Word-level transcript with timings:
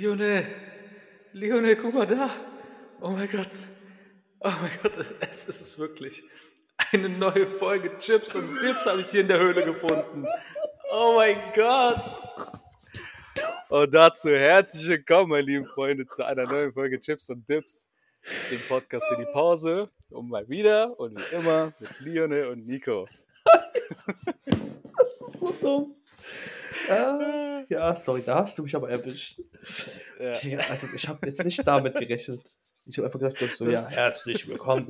Lionel, 0.00 0.46
Lionel, 1.34 1.76
guck 1.76 1.92
mal 1.92 2.06
da. 2.06 2.30
Oh 3.02 3.10
mein 3.10 3.28
Gott. 3.30 3.50
Oh 4.40 4.50
mein 4.62 4.70
Gott, 4.82 4.92
es 5.20 5.46
ist 5.46 5.60
es 5.60 5.78
wirklich. 5.78 6.22
Eine 6.90 7.10
neue 7.10 7.46
Folge 7.46 7.98
Chips 7.98 8.34
und 8.34 8.62
Dips 8.62 8.86
habe 8.86 9.02
ich 9.02 9.10
hier 9.10 9.20
in 9.20 9.28
der 9.28 9.38
Höhle 9.38 9.62
gefunden. 9.62 10.26
Oh 10.90 11.16
mein 11.16 11.36
Gott. 11.54 12.00
Und 13.68 13.92
dazu 13.92 14.30
herzlich 14.30 14.88
willkommen, 14.88 15.28
meine 15.28 15.42
lieben 15.42 15.66
Freunde, 15.66 16.06
zu 16.06 16.24
einer 16.24 16.46
neuen 16.46 16.72
Folge 16.72 16.98
Chips 16.98 17.28
und 17.28 17.46
Dips, 17.46 17.90
dem 18.50 18.60
Podcast 18.68 19.06
für 19.06 19.18
die 19.18 19.30
Pause. 19.34 19.90
Und 20.08 20.30
mal 20.30 20.48
wieder 20.48 20.98
und 20.98 21.18
wie 21.18 21.34
immer 21.34 21.74
mit 21.78 22.00
Lionel 22.00 22.48
und 22.48 22.66
Nico. 22.66 23.06
Das 24.96 25.12
ist 25.12 25.40
so 25.40 25.54
dumm. 25.60 25.94
Ah, 26.88 27.49
ja, 27.70 27.96
sorry, 27.96 28.22
da 28.24 28.44
hast 28.44 28.58
du 28.58 28.62
mich 28.62 28.74
aber 28.76 28.90
erwischt. 28.90 29.40
Ja. 30.18 30.32
Okay, 30.32 30.56
also 30.56 30.86
ich 30.94 31.08
habe 31.08 31.26
jetzt 31.26 31.44
nicht 31.44 31.66
damit 31.66 31.94
gerechnet. 31.94 32.42
Ich 32.84 32.98
habe 32.98 33.06
einfach 33.06 33.20
gedacht, 33.20 33.56
so, 33.56 33.68
ja, 33.68 33.80
herzlich 33.90 34.48
willkommen. 34.48 34.88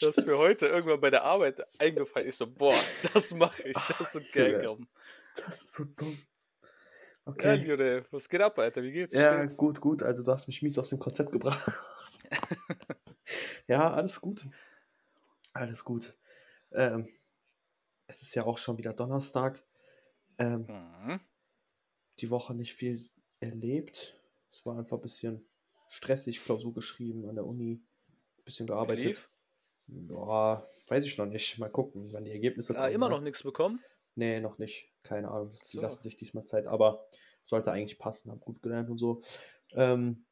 Das 0.00 0.18
ist 0.18 0.26
mir 0.26 0.36
heute 0.38 0.66
irgendwann 0.66 1.00
bei 1.00 1.10
der 1.10 1.24
Arbeit 1.24 1.62
eingefallen. 1.80 2.28
Ich 2.28 2.36
so, 2.36 2.46
boah, 2.46 2.74
das 3.14 3.32
mache 3.34 3.62
ich, 3.62 3.76
das 3.98 4.14
wird 4.14 4.30
geil 4.32 4.62
kommen. 4.62 4.86
Das 5.36 5.62
ist 5.62 5.72
so 5.72 5.84
dumm. 5.84 6.16
Ja, 6.16 6.68
Okay. 7.24 7.54
Lionel, 7.54 8.04
was 8.10 8.28
geht 8.28 8.40
ab, 8.40 8.58
Alter? 8.58 8.82
Wie 8.82 8.90
geht's? 8.92 9.14
Wie 9.14 9.18
Ja, 9.18 9.34
steht's? 9.38 9.56
gut, 9.56 9.80
gut. 9.80 10.02
Also 10.02 10.22
du 10.24 10.32
hast 10.32 10.48
mich 10.48 10.60
mies 10.60 10.76
aus 10.76 10.88
dem 10.88 10.98
Konzept 10.98 11.30
gebracht. 11.30 11.70
ja, 13.68 13.92
alles 13.92 14.20
gut. 14.20 14.46
Alles 15.52 15.84
gut. 15.84 16.16
Ähm, 16.72 17.08
es 18.08 18.22
ist 18.22 18.34
ja 18.34 18.44
auch 18.44 18.58
schon 18.58 18.76
wieder 18.76 18.92
Donnerstag. 18.92 19.62
Ähm, 20.42 20.66
Mhm. 20.68 21.20
die 22.20 22.30
Woche 22.30 22.54
nicht 22.54 22.74
viel 22.74 23.08
erlebt. 23.40 24.20
Es 24.50 24.64
war 24.66 24.78
einfach 24.78 24.98
ein 24.98 25.02
bisschen 25.02 25.48
stressig, 25.88 26.42
Klausur 26.44 26.74
geschrieben 26.74 27.28
an 27.28 27.34
der 27.36 27.46
Uni, 27.46 27.74
ein 28.38 28.44
bisschen 28.44 28.66
gearbeitet. 28.66 29.04
Lief? 29.04 29.28
Ja, 29.88 30.62
weiß 30.88 31.04
ich 31.06 31.18
noch 31.18 31.26
nicht. 31.26 31.58
Mal 31.58 31.68
gucken, 31.70 32.10
wann 32.12 32.24
die 32.24 32.30
Ergebnisse 32.32 32.78
Ah, 32.78 32.88
immer 32.88 33.08
ne? 33.08 33.16
noch 33.16 33.20
nichts 33.22 33.42
bekommen? 33.42 33.80
Nee, 34.14 34.40
noch 34.40 34.58
nicht. 34.58 34.92
Keine 35.02 35.28
Ahnung. 35.30 35.50
Die 35.50 35.56
So. 35.76 35.80
lassen 35.80 36.02
sich 36.02 36.16
diesmal 36.16 36.44
Zeit, 36.44 36.66
aber 36.66 37.06
sollte 37.42 37.72
eigentlich 37.72 37.98
passen. 37.98 38.30
Hab 38.30 38.40
gut 38.40 38.62
gelernt 38.62 38.88
und 38.90 38.98
so. 38.98 39.20
Ähm, 39.72 40.24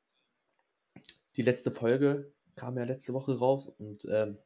die 1.37 1.43
letzte 1.43 1.71
Folge 1.71 2.33
kam 2.57 2.77
ja 2.77 2.85
letzte 2.85 3.13
Woche 3.15 3.37
raus 3.39 3.67
und 3.67 4.05
ähm, 4.11 4.39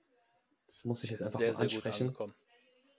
das 0.66 0.84
muss 0.84 1.04
ich 1.04 1.10
jetzt 1.10 1.22
einfach 1.22 1.38
sehr, 1.38 1.48
mal 1.48 1.54
sehr 1.54 1.62
ansprechen. 1.64 2.06
angekommen. 2.08 2.34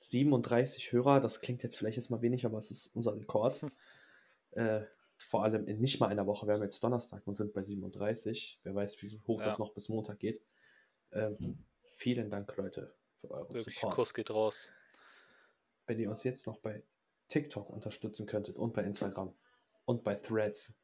37 0.10 0.92
Hörer, 0.92 1.20
das 1.20 1.40
klingt 1.40 1.64
jetzt 1.64 1.76
vielleicht 1.78 1.98
erstmal 1.98 2.22
wenig, 2.22 2.46
aber 2.46 2.58
es 2.58 2.72
ist 2.72 2.88
unser 2.96 3.16
Rekord. 3.16 3.62
Hm. 3.62 3.72
äh, 4.52 4.82
vor 5.18 5.44
allem 5.44 5.66
in 5.68 5.80
nicht 5.80 6.00
mal 6.02 6.08
einer 6.08 6.28
Woche. 6.28 6.46
Wir 6.46 6.56
haben 6.56 6.62
jetzt 6.64 6.84
Donnerstag 6.84 7.26
und 7.26 7.36
sind 7.36 7.54
bei 7.54 7.62
37. 7.64 8.60
Wer 8.64 8.76
weiß, 8.76 9.02
wie 9.02 9.22
hoch 9.28 9.42
das 9.42 9.56
Ja. 9.58 9.60
noch 9.64 9.74
bis 9.74 9.88
Montag 9.88 10.20
geht. 10.20 10.42
Ähm, 11.14 11.64
vielen 11.90 12.30
Dank, 12.30 12.54
Leute, 12.58 12.94
für 13.16 13.32
euren 13.32 13.54
Wirklich, 13.54 13.76
Support. 13.76 13.96
Kuss 13.96 14.14
geht 14.14 14.30
raus. 14.32 14.72
Wenn 15.88 16.00
ihr 16.00 16.10
uns 16.10 16.24
jetzt 16.26 16.46
noch 16.48 16.58
bei 16.58 16.84
TikTok 17.30 17.70
unterstützen 17.70 18.26
könntet 18.26 18.60
und 18.60 18.74
bei 18.74 18.84
Instagram 18.84 19.34
und 19.86 20.04
bei 20.04 20.16
Threads, 20.16 20.78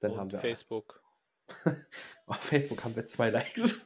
dann 0.00 0.12
Und 0.12 0.18
haben 0.18 0.32
wir 0.32 0.38
Facebook. 0.40 1.02
auf 2.26 2.36
Facebook 2.38 2.82
haben 2.82 2.96
wir 2.96 3.04
zwei 3.04 3.28
Likes. 3.28 3.78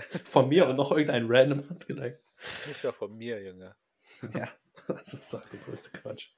Von 0.24 0.48
mir 0.48 0.68
und 0.68 0.76
noch 0.76 0.90
irgendein 0.90 1.26
random 1.28 1.68
hat 1.68 1.86
geliked. 1.86 2.20
Nicht 2.66 2.84
mal 2.84 2.92
von 2.92 3.16
mir, 3.16 3.42
Junge. 3.42 3.76
Ja, 4.34 4.48
das 4.88 5.14
ist 5.14 5.34
auch 5.34 5.48
der 5.48 5.60
größte 5.60 5.90
Quatsch. 5.98 6.30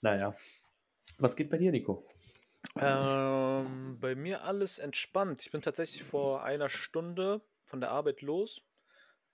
Naja. 0.00 0.34
Was 1.18 1.36
geht 1.36 1.50
bei 1.50 1.56
dir, 1.58 1.70
Nico? 1.70 2.04
Ähm, 2.78 3.98
bei 4.00 4.14
mir 4.14 4.42
alles 4.42 4.78
entspannt. 4.78 5.40
Ich 5.42 5.50
bin 5.50 5.62
tatsächlich 5.62 6.02
vor 6.02 6.42
einer 6.42 6.68
Stunde 6.68 7.42
von 7.64 7.80
der 7.80 7.90
Arbeit 7.90 8.22
los. 8.22 8.62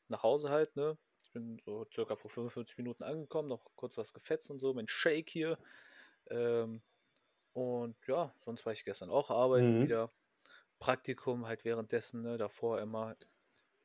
Nach 0.09 0.23
Hause 0.23 0.50
halt, 0.50 0.77
ne? 0.77 0.99
Ich 1.25 1.33
bin 1.33 1.61
so 1.65 1.87
circa 1.93 2.15
vor 2.15 2.31
45 2.31 2.77
Minuten 2.79 3.03
angekommen, 3.05 3.49
noch 3.49 3.71
kurz 3.75 3.97
was 3.97 4.12
gefetzt 4.12 4.50
und 4.50 4.59
so, 4.59 4.75
mein 4.75 4.89
Shake 4.89 5.31
hier. 5.31 5.59
Ähm, 6.31 6.83
und 7.53 7.97
ja, 8.06 8.34
sonst 8.44 8.67
war 8.67 8.73
ich 8.73 8.84
gestern 8.84 9.11
auch 9.11 9.31
arbeiten 9.31 9.79
Mhm. 9.79 9.84
wieder. 9.84 10.12
Praktikum 10.79 11.47
halt 11.47 11.65
währenddessen, 11.65 12.23
ne? 12.23 12.37
Davor 12.37 12.81
immer. 12.81 13.17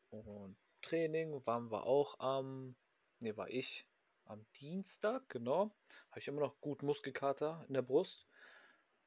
Und 0.10 0.58
Training 0.82 1.46
waren 1.46 1.72
wir 1.72 1.86
auch 1.86 2.20
am, 2.20 2.76
ne, 3.22 3.36
war 3.38 3.50
ich 3.50 3.88
am 4.26 4.46
Dienstag, 4.60 5.30
genau. 5.30 5.76
Habe 6.10 6.20
ich 6.20 6.28
immer 6.28 6.42
noch 6.42 6.60
gut 6.62 6.84
Muskelkater 6.84 7.66
in 7.68 7.74
der 7.74 7.82
Brust. 7.82 8.28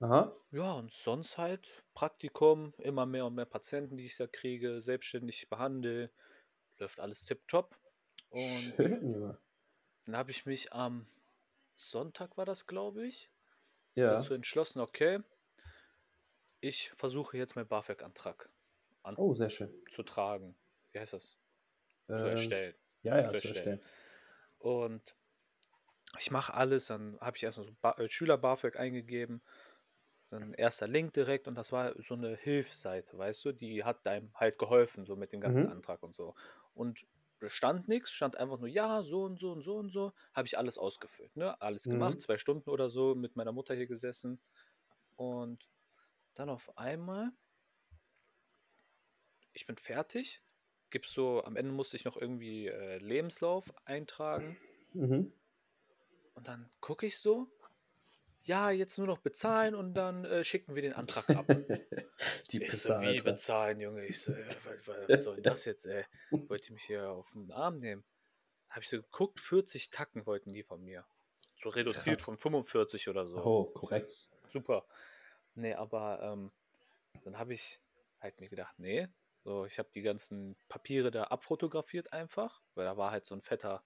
Aha. 0.01 0.33
Ja, 0.51 0.73
und 0.73 0.93
sonst 0.93 1.39
halt 1.39 1.85
Praktikum, 1.95 2.75
immer 2.79 3.07
mehr 3.07 3.27
und 3.27 3.35
mehr 3.35 3.47
Patienten, 3.47 3.97
die 3.97 4.07
ich 4.07 4.17
da 4.17 4.27
kriege, 4.27 4.83
selbstständig 4.83 5.49
behandle, 5.49 6.11
läuft 6.79 7.01
alles 7.01 7.25
tipptopp. 7.25 7.79
Und 8.31 8.75
Schön, 8.77 9.13
Junge. 9.13 9.39
dann 10.05 10.17
habe 10.17 10.31
ich 10.31 10.45
mich 10.47 10.73
am 10.73 11.07
Sonntag, 11.75 12.37
war 12.37 12.45
das, 12.45 12.67
glaube 12.67 13.07
ich, 13.07 13.31
Ja. 13.95 14.09
dazu 14.09 14.35
entschlossen, 14.35 14.81
okay, 14.81 15.23
ich 16.61 16.91
versuche 16.91 17.37
jetzt 17.39 17.57
meinen 17.57 17.69
BAföG-Antrag 17.69 18.51
Oh, 19.17 19.35
sehr 19.35 19.51
schön. 19.51 19.71
Wie 20.93 21.01
heißt 21.01 21.13
das? 21.15 21.39
Zu 22.15 22.27
Ähm, 22.27 22.29
erstellen. 22.29 22.77
Ja, 23.03 23.19
ja, 23.21 23.29
zu 23.29 23.37
zu 23.37 23.49
erstellen. 23.49 23.49
erstellen. 23.49 23.83
Und 24.59 25.17
ich 26.19 26.31
mache 26.31 26.55
alles, 26.55 26.87
dann 26.87 27.19
habe 27.21 27.37
ich 27.37 27.43
erstmal 27.45 27.67
so 27.67 27.73
ba 27.81 27.93
äh, 27.99 28.09
Schüler-BAföG 28.09 28.77
eingegeben, 28.77 29.43
dann 30.31 30.55
erster 30.55 30.89
Link 30.89 31.13
direkt 31.15 31.49
und 31.49 31.57
das 31.57 31.73
war 31.73 31.95
so 32.03 32.15
eine 32.15 32.37
Hilfsseite, 32.37 33.19
weißt 33.19 33.45
du, 33.47 33.53
die 33.53 33.85
hat 33.85 34.07
einem 34.07 34.33
halt 34.35 34.59
geholfen, 34.59 35.07
so 35.07 35.17
mit 35.17 35.33
dem 35.33 35.41
ganzen 35.41 35.67
Mhm. 35.67 35.67
Antrag 35.67 36.03
und 36.03 36.15
so. 36.15 36.35
Und 36.75 37.07
stand 37.49 37.89
nichts, 37.89 38.13
stand 38.13 38.37
einfach 38.37 38.59
nur, 38.59 38.69
ja, 38.69 39.03
so 39.03 39.25
und 39.25 39.39
so 39.41 39.53
und 39.53 39.63
so 39.63 39.77
und 39.79 39.91
so, 39.91 40.13
habe 40.35 40.47
ich 40.47 40.59
alles 40.59 40.79
ausgefüllt, 40.79 41.37
ne? 41.37 41.61
Alles 41.63 41.89
gemacht, 41.89 42.21
Mhm. 42.21 42.23
zwei 42.23 42.39
Stunden 42.39 42.71
oder 42.71 42.91
so 42.91 43.15
mit 43.15 43.37
meiner 43.37 43.53
Mutter 43.53 43.75
hier 43.75 43.87
gesessen 43.89 44.41
und 45.17 45.69
dann 46.35 46.51
auf 46.51 46.77
einmal, 46.79 47.33
ich 49.53 49.65
bin 49.67 49.77
fertig, 49.77 50.43
gibst 50.91 51.15
so, 51.15 51.43
am 51.45 51.57
Ende 51.57 51.73
musste 51.73 51.97
ich 51.97 52.05
noch 52.05 52.17
irgendwie 52.17 52.69
äh, 52.69 52.99
Lebenslauf 52.99 53.73
eintragen. 53.85 54.57
Mhm. 54.93 55.33
Und 56.35 56.49
dann 56.49 56.71
gucke 56.81 57.07
ich 57.07 57.19
so, 57.19 57.49
ja, 58.45 58.71
jetzt 58.71 58.97
nur 58.99 59.07
noch 59.07 59.19
bezahlen 59.19 59.75
und 59.75 59.95
dann 59.95 60.25
äh, 60.25 60.45
schicken 60.45 60.75
wir 60.75 60.83
den 60.83 60.95
Antrag 60.95 61.29
ab. 61.31 61.47
Die 62.51 62.63
Ich 62.63 62.73
so, 62.73 62.95
wie 62.95 63.21
bezahlen, 63.21 63.81
Junge? 63.81 64.07
Ich 64.07 64.23
so, 64.23 64.33
was, 65.09 65.25
soll 65.25 65.41
das 65.43 65.65
jetzt, 65.65 65.87
ey? 65.87 66.05
Wollt 66.31 66.69
ihr 66.69 66.75
mich 66.75 66.85
hier 66.85 67.11
auf 67.11 67.31
den 67.33 67.51
Arm 67.53 67.79
nehmen? 67.79 68.05
Habe 68.71 68.83
ich 68.83 68.89
so 68.89 68.97
geguckt, 68.97 69.41
40 69.41 69.91
Tacken 69.91 70.27
wollten 70.27 70.53
die 70.53 70.63
von 70.63 70.83
mir. 70.83 71.05
So 71.57 71.69
reduziert 71.69 72.17
Krass. 72.17 72.25
von 72.25 72.39
45 72.39 73.09
oder 73.09 73.27
so. 73.27 73.37
Oh, 73.45 73.65
korrekt. 73.67 74.15
Super. 74.53 74.87
Nee, 75.55 75.75
aber 75.75 76.21
ähm, 76.23 76.53
dann 77.25 77.39
habe 77.39 77.53
ich 77.53 77.81
halt 78.21 78.41
mir 78.41 78.49
gedacht, 78.49 78.75
nee, 78.79 79.09
so, 79.45 79.65
ich 79.65 79.79
habe 79.79 79.91
die 79.95 80.03
ganzen 80.03 80.57
Papiere 80.69 81.11
da 81.11 81.25
abfotografiert 81.25 82.13
einfach, 82.13 82.63
weil 82.75 82.85
da 82.85 82.97
war 82.97 83.11
halt 83.11 83.25
so 83.25 83.35
ein 83.35 83.41
fetter 83.43 83.83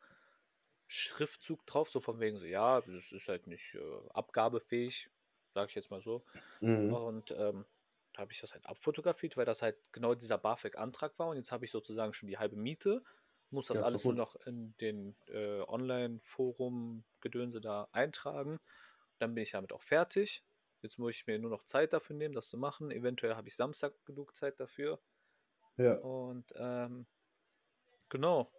Schriftzug 0.86 1.64
drauf, 1.66 1.88
so 1.90 2.00
von 2.00 2.20
wegen 2.20 2.38
so, 2.38 2.46
ja, 2.46 2.80
das 2.82 3.12
ist 3.12 3.28
halt 3.28 3.46
nicht 3.46 3.74
äh, 3.74 4.08
abgabefähig, 4.10 5.10
sage 5.54 5.68
ich 5.68 5.74
jetzt 5.74 5.90
mal 5.90 6.00
so. 6.00 6.24
Mhm. 6.60 6.92
Und 6.92 7.30
ähm, 7.32 7.66
da 8.12 8.22
habe 8.22 8.32
ich 8.32 8.40
das 8.40 8.52
halt 8.52 8.66
abfotografiert, 8.66 9.36
weil 9.36 9.44
das 9.44 9.62
halt 9.62 9.76
genau 9.92 10.14
dieser 10.14 10.38
BAföG-Antrag 10.38 11.18
war 11.18 11.28
und 11.28 11.36
jetzt 11.36 11.52
habe 11.52 11.64
ich 11.64 11.70
sozusagen 11.70 12.14
schon 12.14 12.28
die 12.28 12.38
halbe 12.38 12.56
Miete, 12.56 13.02
muss 13.50 13.66
das 13.66 13.78
Ja, 13.78 13.86
alles 13.86 14.04
nur 14.04 14.14
noch 14.14 14.36
in 14.46 14.76
den 14.78 15.16
äh, 15.28 15.60
Online-Forum-Gedönse 15.62 17.60
da 17.60 17.88
eintragen. 17.92 18.58
Dann 19.18 19.34
bin 19.34 19.42
ich 19.42 19.52
damit 19.52 19.72
auch 19.72 19.82
fertig. 19.82 20.44
Jetzt 20.82 20.98
muss 20.98 21.12
ich 21.14 21.26
mir 21.26 21.38
nur 21.38 21.50
noch 21.50 21.62
Zeit 21.64 21.92
dafür 21.92 22.16
nehmen, 22.16 22.34
das 22.34 22.48
zu 22.48 22.58
machen. 22.58 22.90
Eventuell 22.90 23.36
habe 23.36 23.48
ich 23.48 23.56
Samstag 23.56 23.94
genug 24.04 24.36
Zeit 24.36 24.60
dafür. 24.60 25.00
Ja. 25.76 25.94
Und 25.96 26.52
ähm, 26.56 27.06
genau. 28.08 28.50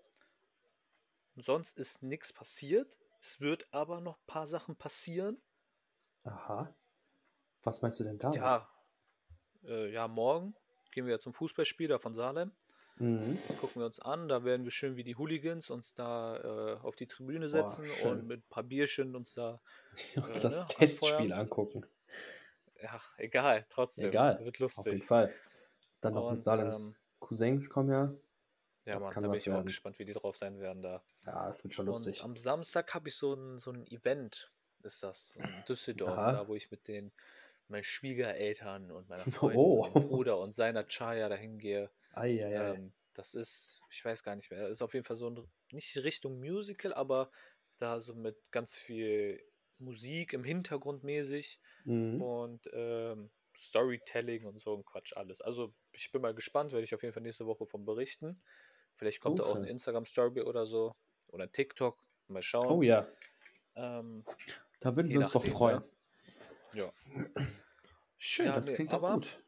Sonst 1.38 1.77
ist 1.77 2.01
nichts 2.03 2.31
passiert. 2.31 2.97
Es 3.19 3.41
wird 3.41 3.67
aber 3.73 4.01
noch 4.01 4.17
ein 4.17 4.25
paar 4.27 4.47
Sachen 4.47 4.75
passieren. 4.75 5.41
Aha. 6.23 6.73
Was 7.63 7.81
meinst 7.81 8.00
du 8.00 8.03
denn 8.03 8.17
damit? 8.17 8.38
Ja, 8.38 8.69
äh, 9.63 9.91
ja, 9.91 10.07
morgen 10.07 10.56
gehen 10.91 11.06
wir 11.06 11.13
ja 11.13 11.19
zum 11.19 11.33
Fußballspiel 11.33 11.88
da 11.88 12.00
von 12.00 12.13
Salem. 12.13 12.51
Mhm. 12.97 13.38
Das 13.47 13.57
gucken 13.57 13.81
wir 13.81 13.85
uns 13.88 14.00
an. 14.00 14.27
Da 14.29 14.44
werden 14.45 14.63
wir 14.63 14.71
schön 14.71 14.95
wie 14.95 15.03
die 15.03 15.15
Hooligans 15.15 15.69
uns 15.69 15.94
da 15.94 16.38
äh, 16.38 16.79
auf 16.79 16.95
die 16.95 17.07
Tribüne 17.07 17.50
setzen 17.50 17.83
schön. 17.83 18.12
und 18.12 18.27
mit 18.27 18.39
ein 18.41 18.50
paar 18.50 18.63
Bierchen 18.63 19.15
uns 19.15 19.33
da. 19.33 19.59
Uns 20.15 20.38
Äh, 20.38 20.41
das 20.41 20.59
ne, 20.59 20.65
Testspiel 20.69 21.12
anfeuern. 21.13 21.31
angucken. 21.33 21.85
Ja, 22.81 23.00
egal, 23.17 23.65
trotzdem. 23.69 24.09
Egal. 24.09 24.39
Wird 24.39 24.39
Auf 24.39 24.45
jeden 24.53 24.62
lustig. 24.63 25.03
Fall. 25.06 25.33
Dann 26.01 26.13
noch 26.13 26.27
Und, 26.27 26.35
mit 26.35 26.44
Salems 26.44 26.79
ähm, 26.85 26.95
Cousins 27.19 27.69
kommen 27.69 27.89
ja. 27.89 28.13
Ja, 28.85 28.94
das 28.94 29.03
Mann, 29.06 29.13
kann 29.13 29.23
da 29.23 29.29
bin 29.29 29.39
ich 29.39 29.50
auch 29.50 29.53
werden. 29.56 29.65
gespannt, 29.65 29.97
wie 29.97 30.06
die 30.06 30.13
drauf 30.13 30.38
sein 30.38 30.59
werden 30.59 30.83
da. 30.83 31.01
Ja, 31.25 31.47
das 31.47 31.63
wird 31.63 31.73
schon 31.73 31.88
Und 31.88 31.95
lustig. 31.95 32.23
am 32.23 32.35
Samstag 32.35 32.94
habe 32.94 33.09
ich 33.09 33.15
so 33.15 33.33
ein, 33.33 33.57
so 33.57 33.71
ein 33.71 33.88
Event. 33.88 34.51
ist 34.83 35.01
das. 35.01 35.33
In 35.35 35.63
Düsseldorf, 35.67 36.12
Aha. 36.17 36.31
da 36.33 36.47
wo 36.47 36.53
ich 36.56 36.69
mit 36.69 36.88
den 36.88 37.12
meinen 37.67 37.83
Schwiegereltern 37.83 38.91
und 38.91 39.09
meiner 39.09 39.23
Freundin 39.31 39.59
Oh. 39.59 39.83
und 39.85 39.95
meinem 39.95 40.07
Bruder 40.07 40.38
und 40.39 40.53
seiner 40.53 40.83
Chaya 40.88 41.29
dahin 41.29 41.57
gehe. 41.57 41.89
Eieiei. 42.13 42.75
Ähm, 42.75 42.94
das 43.15 43.33
ist, 43.33 43.81
ich 43.89 44.06
weiß 44.06 44.21
gar 44.23 44.35
nicht 44.35 44.51
mehr, 44.51 44.67
ist 44.67 44.83
auf 44.83 44.94
jeden 44.94 45.06
Fall 45.06 45.15
so 45.15 45.29
ein, 45.31 45.47
nicht 45.71 45.97
Richtung 45.97 46.39
Musical, 46.39 46.94
aber 46.94 47.31
da 47.77 48.00
so 48.00 48.13
mit 48.13 48.38
ganz 48.51 48.77
viel 48.77 49.41
Musik 49.79 50.33
im 50.33 50.44
Hintergrund 50.44 51.03
mäßig 51.03 51.59
Mhm. 51.85 52.21
und 52.21 52.69
ähm, 52.73 53.31
Storytelling 53.56 54.46
und 54.46 54.60
so 54.60 54.75
ein 54.75 54.84
Quatsch 54.86 55.13
alles. 55.16 55.42
Also 55.42 55.74
ich 55.92 56.12
bin 56.12 56.22
mal 56.22 56.34
gespannt, 56.34 56.72
werde 56.72 56.84
ich 56.84 56.94
auf 56.96 57.02
jeden 57.04 57.13
Fall 57.13 57.24
nächste 57.24 57.46
Woche 57.46 57.66
von 57.66 57.86
berichten. 57.86 58.42
Vielleicht 58.96 59.22
kommt 59.22 59.40
da 59.40 59.44
auch 59.44 59.50
Okay. 59.52 59.60
eine 59.60 59.69
Instagram-Story 59.69 60.42
oder 60.42 60.66
so 60.66 60.96
oder 61.28 61.44
ein 61.46 61.52
TikTok. 61.52 61.98
Mal 62.28 62.42
schauen. 62.42 62.66
Oh 62.68 62.81
ja, 62.81 63.07
Ähm, 63.75 64.24
da 64.80 64.96
würden 64.96 65.10
wir 65.10 65.19
uns 65.19 65.31
doch 65.34 65.44
freuen. 65.46 65.84
ne? 66.74 66.81
Ja. 66.81 66.94
Schön, 68.18 68.48
Ja, 68.48 68.56
das 68.56 68.69
nee, 68.69 68.75
klingt 68.75 68.94
doch 68.94 69.04
aber- 69.04 69.13
gut. 69.16 69.40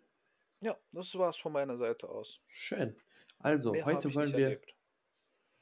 ja, 0.61 0.77
das 0.91 1.15
war's 1.17 1.37
von 1.37 1.51
meiner 1.53 1.77
Seite 1.77 2.09
aus. 2.09 2.41
Schön. 2.45 2.95
Also, 3.39 3.71
Mehr 3.71 3.85
heute 3.85 4.13
wollen 4.15 4.31
wir 4.33 4.45
erlebt. 4.45 4.75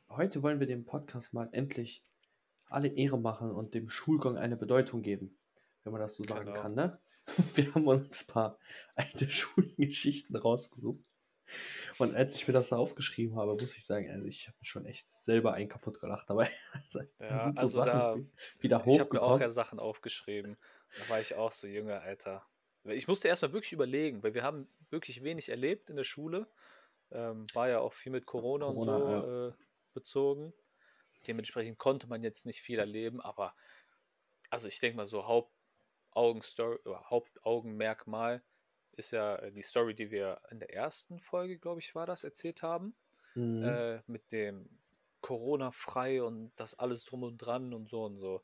heute 0.09 0.41
wollen 0.43 0.59
wir 0.59 0.67
dem 0.67 0.85
Podcast 0.85 1.33
mal 1.33 1.49
endlich 1.51 2.01
alle 2.67 2.87
Ehre 2.89 3.17
machen 3.19 3.51
und 3.51 3.73
dem 3.73 3.87
Schulgang 3.87 4.37
eine 4.37 4.57
Bedeutung 4.57 5.01
geben, 5.01 5.37
wenn 5.83 5.91
man 5.93 6.01
das 6.01 6.15
so 6.15 6.23
sagen 6.23 6.47
Genau. 6.47 6.59
kann, 6.61 6.73
ne? 6.73 6.99
Wir 7.55 7.73
haben 7.73 7.87
uns 7.87 8.23
ein 8.23 8.27
paar 8.27 8.59
alte 8.95 9.29
Schulgeschichten 9.29 10.35
rausgesucht. 10.35 11.05
Und 11.99 12.15
als 12.15 12.33
ich 12.35 12.47
mir 12.47 12.53
das 12.53 12.69
da 12.69 12.77
aufgeschrieben 12.77 13.35
habe, 13.37 13.53
muss 13.53 13.77
ich 13.77 13.85
sagen, 13.85 14.09
also 14.09 14.25
ich 14.25 14.47
habe 14.47 14.57
schon 14.63 14.85
echt 14.85 15.07
selber 15.07 15.53
einen 15.53 15.69
kaputt 15.69 15.99
gelacht 15.99 16.29
dabei. 16.29 16.49
Also, 16.73 17.01
Ja, 17.21 17.43
sind 17.43 17.55
so 17.55 17.61
also 17.61 17.85
Sachen 17.85 17.99
da, 17.99 18.15
wie- 18.17 18.63
wieder 18.63 18.83
ich 18.85 18.99
habe 18.99 19.13
mir 19.13 19.21
auch 19.21 19.25
hochgekommen. 19.27 19.41
ja 19.41 19.49
Sachen 19.51 19.79
aufgeschrieben. 19.79 20.57
Da 20.99 21.09
war 21.09 21.21
ich 21.21 21.35
auch 21.35 21.51
so 21.51 21.67
jünger, 21.67 22.01
Alter. 22.01 22.45
Ich 22.83 23.07
musste 23.07 23.27
erstmal 23.27 23.53
wirklich 23.53 23.73
überlegen, 23.73 24.23
weil 24.23 24.33
wir 24.33 24.43
haben 24.43 24.67
wirklich 24.89 25.23
wenig 25.23 25.49
erlebt 25.49 25.89
in 25.89 25.95
der 25.95 26.03
Schule. 26.03 26.47
Ähm, 27.11 27.45
war 27.53 27.69
ja 27.69 27.79
auch 27.79 27.93
viel 27.93 28.11
mit 28.11 28.25
Corona, 28.25 28.65
Corona, 28.65 29.01
und 29.19 29.23
so 29.23 29.47
äh, 29.49 29.53
bezogen. 29.93 30.53
Dementsprechend 31.27 31.77
konnte 31.77 32.07
man 32.07 32.23
jetzt 32.23 32.45
nicht 32.45 32.61
viel 32.61 32.77
erleben, 32.79 33.21
aber 33.21 33.55
also 34.49 34.67
ich 34.67 34.79
denke 34.79 34.97
mal 34.97 35.05
so 35.05 35.25
Hauptaugenstory, 35.25 35.54
oder 36.15 37.09
Hauptaugenmerkmal 37.09 38.41
ist 38.93 39.11
ja 39.11 39.35
äh, 39.37 39.51
die 39.51 39.61
Story, 39.61 39.93
die 39.93 40.09
wir 40.11 40.41
in 40.49 40.59
der 40.59 40.73
ersten 40.73 41.19
Folge, 41.19 41.57
glaube 41.59 41.81
ich, 41.81 41.93
war 41.95 42.05
das, 42.05 42.23
erzählt 42.23 42.61
haben 42.63 42.95
Mhm. 43.37 43.63
äh, 43.63 44.01
mit 44.07 44.31
dem 44.31 44.69
Corona-frei 45.19 46.23
und 46.23 46.53
das 46.55 46.79
alles 46.79 47.03
drum 47.03 47.23
und 47.23 47.37
dran 47.37 47.73
und 47.73 47.89
so 47.89 48.05
und 48.05 48.17
so. 48.17 48.41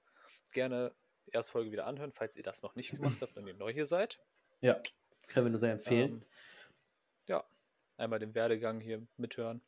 Gerne 0.52 0.94
die 1.28 1.32
erste 1.32 1.54
Folge 1.54 1.72
wieder 1.72 1.88
anhören, 1.88 2.12
falls 2.12 2.36
ihr 2.36 2.44
das 2.44 2.62
noch 2.62 2.76
nicht 2.76 2.92
gemacht 2.92 3.22
habt, 3.22 3.34
wenn 3.38 3.48
ihr 3.48 3.54
neu 3.54 3.72
hier 3.72 3.86
seid. 3.86 4.20
Ja, 4.60 4.82
können 5.30 5.46
wir 5.46 5.52
nur 5.52 5.60
sehr 5.60 5.72
empfehlen. 5.72 6.12
Ähm, 6.12 6.26
ja, 7.28 7.44
einmal 7.96 8.20
den 8.20 8.36
Werdegang 8.36 8.82
hier 8.82 9.08
mithören. 9.16 9.62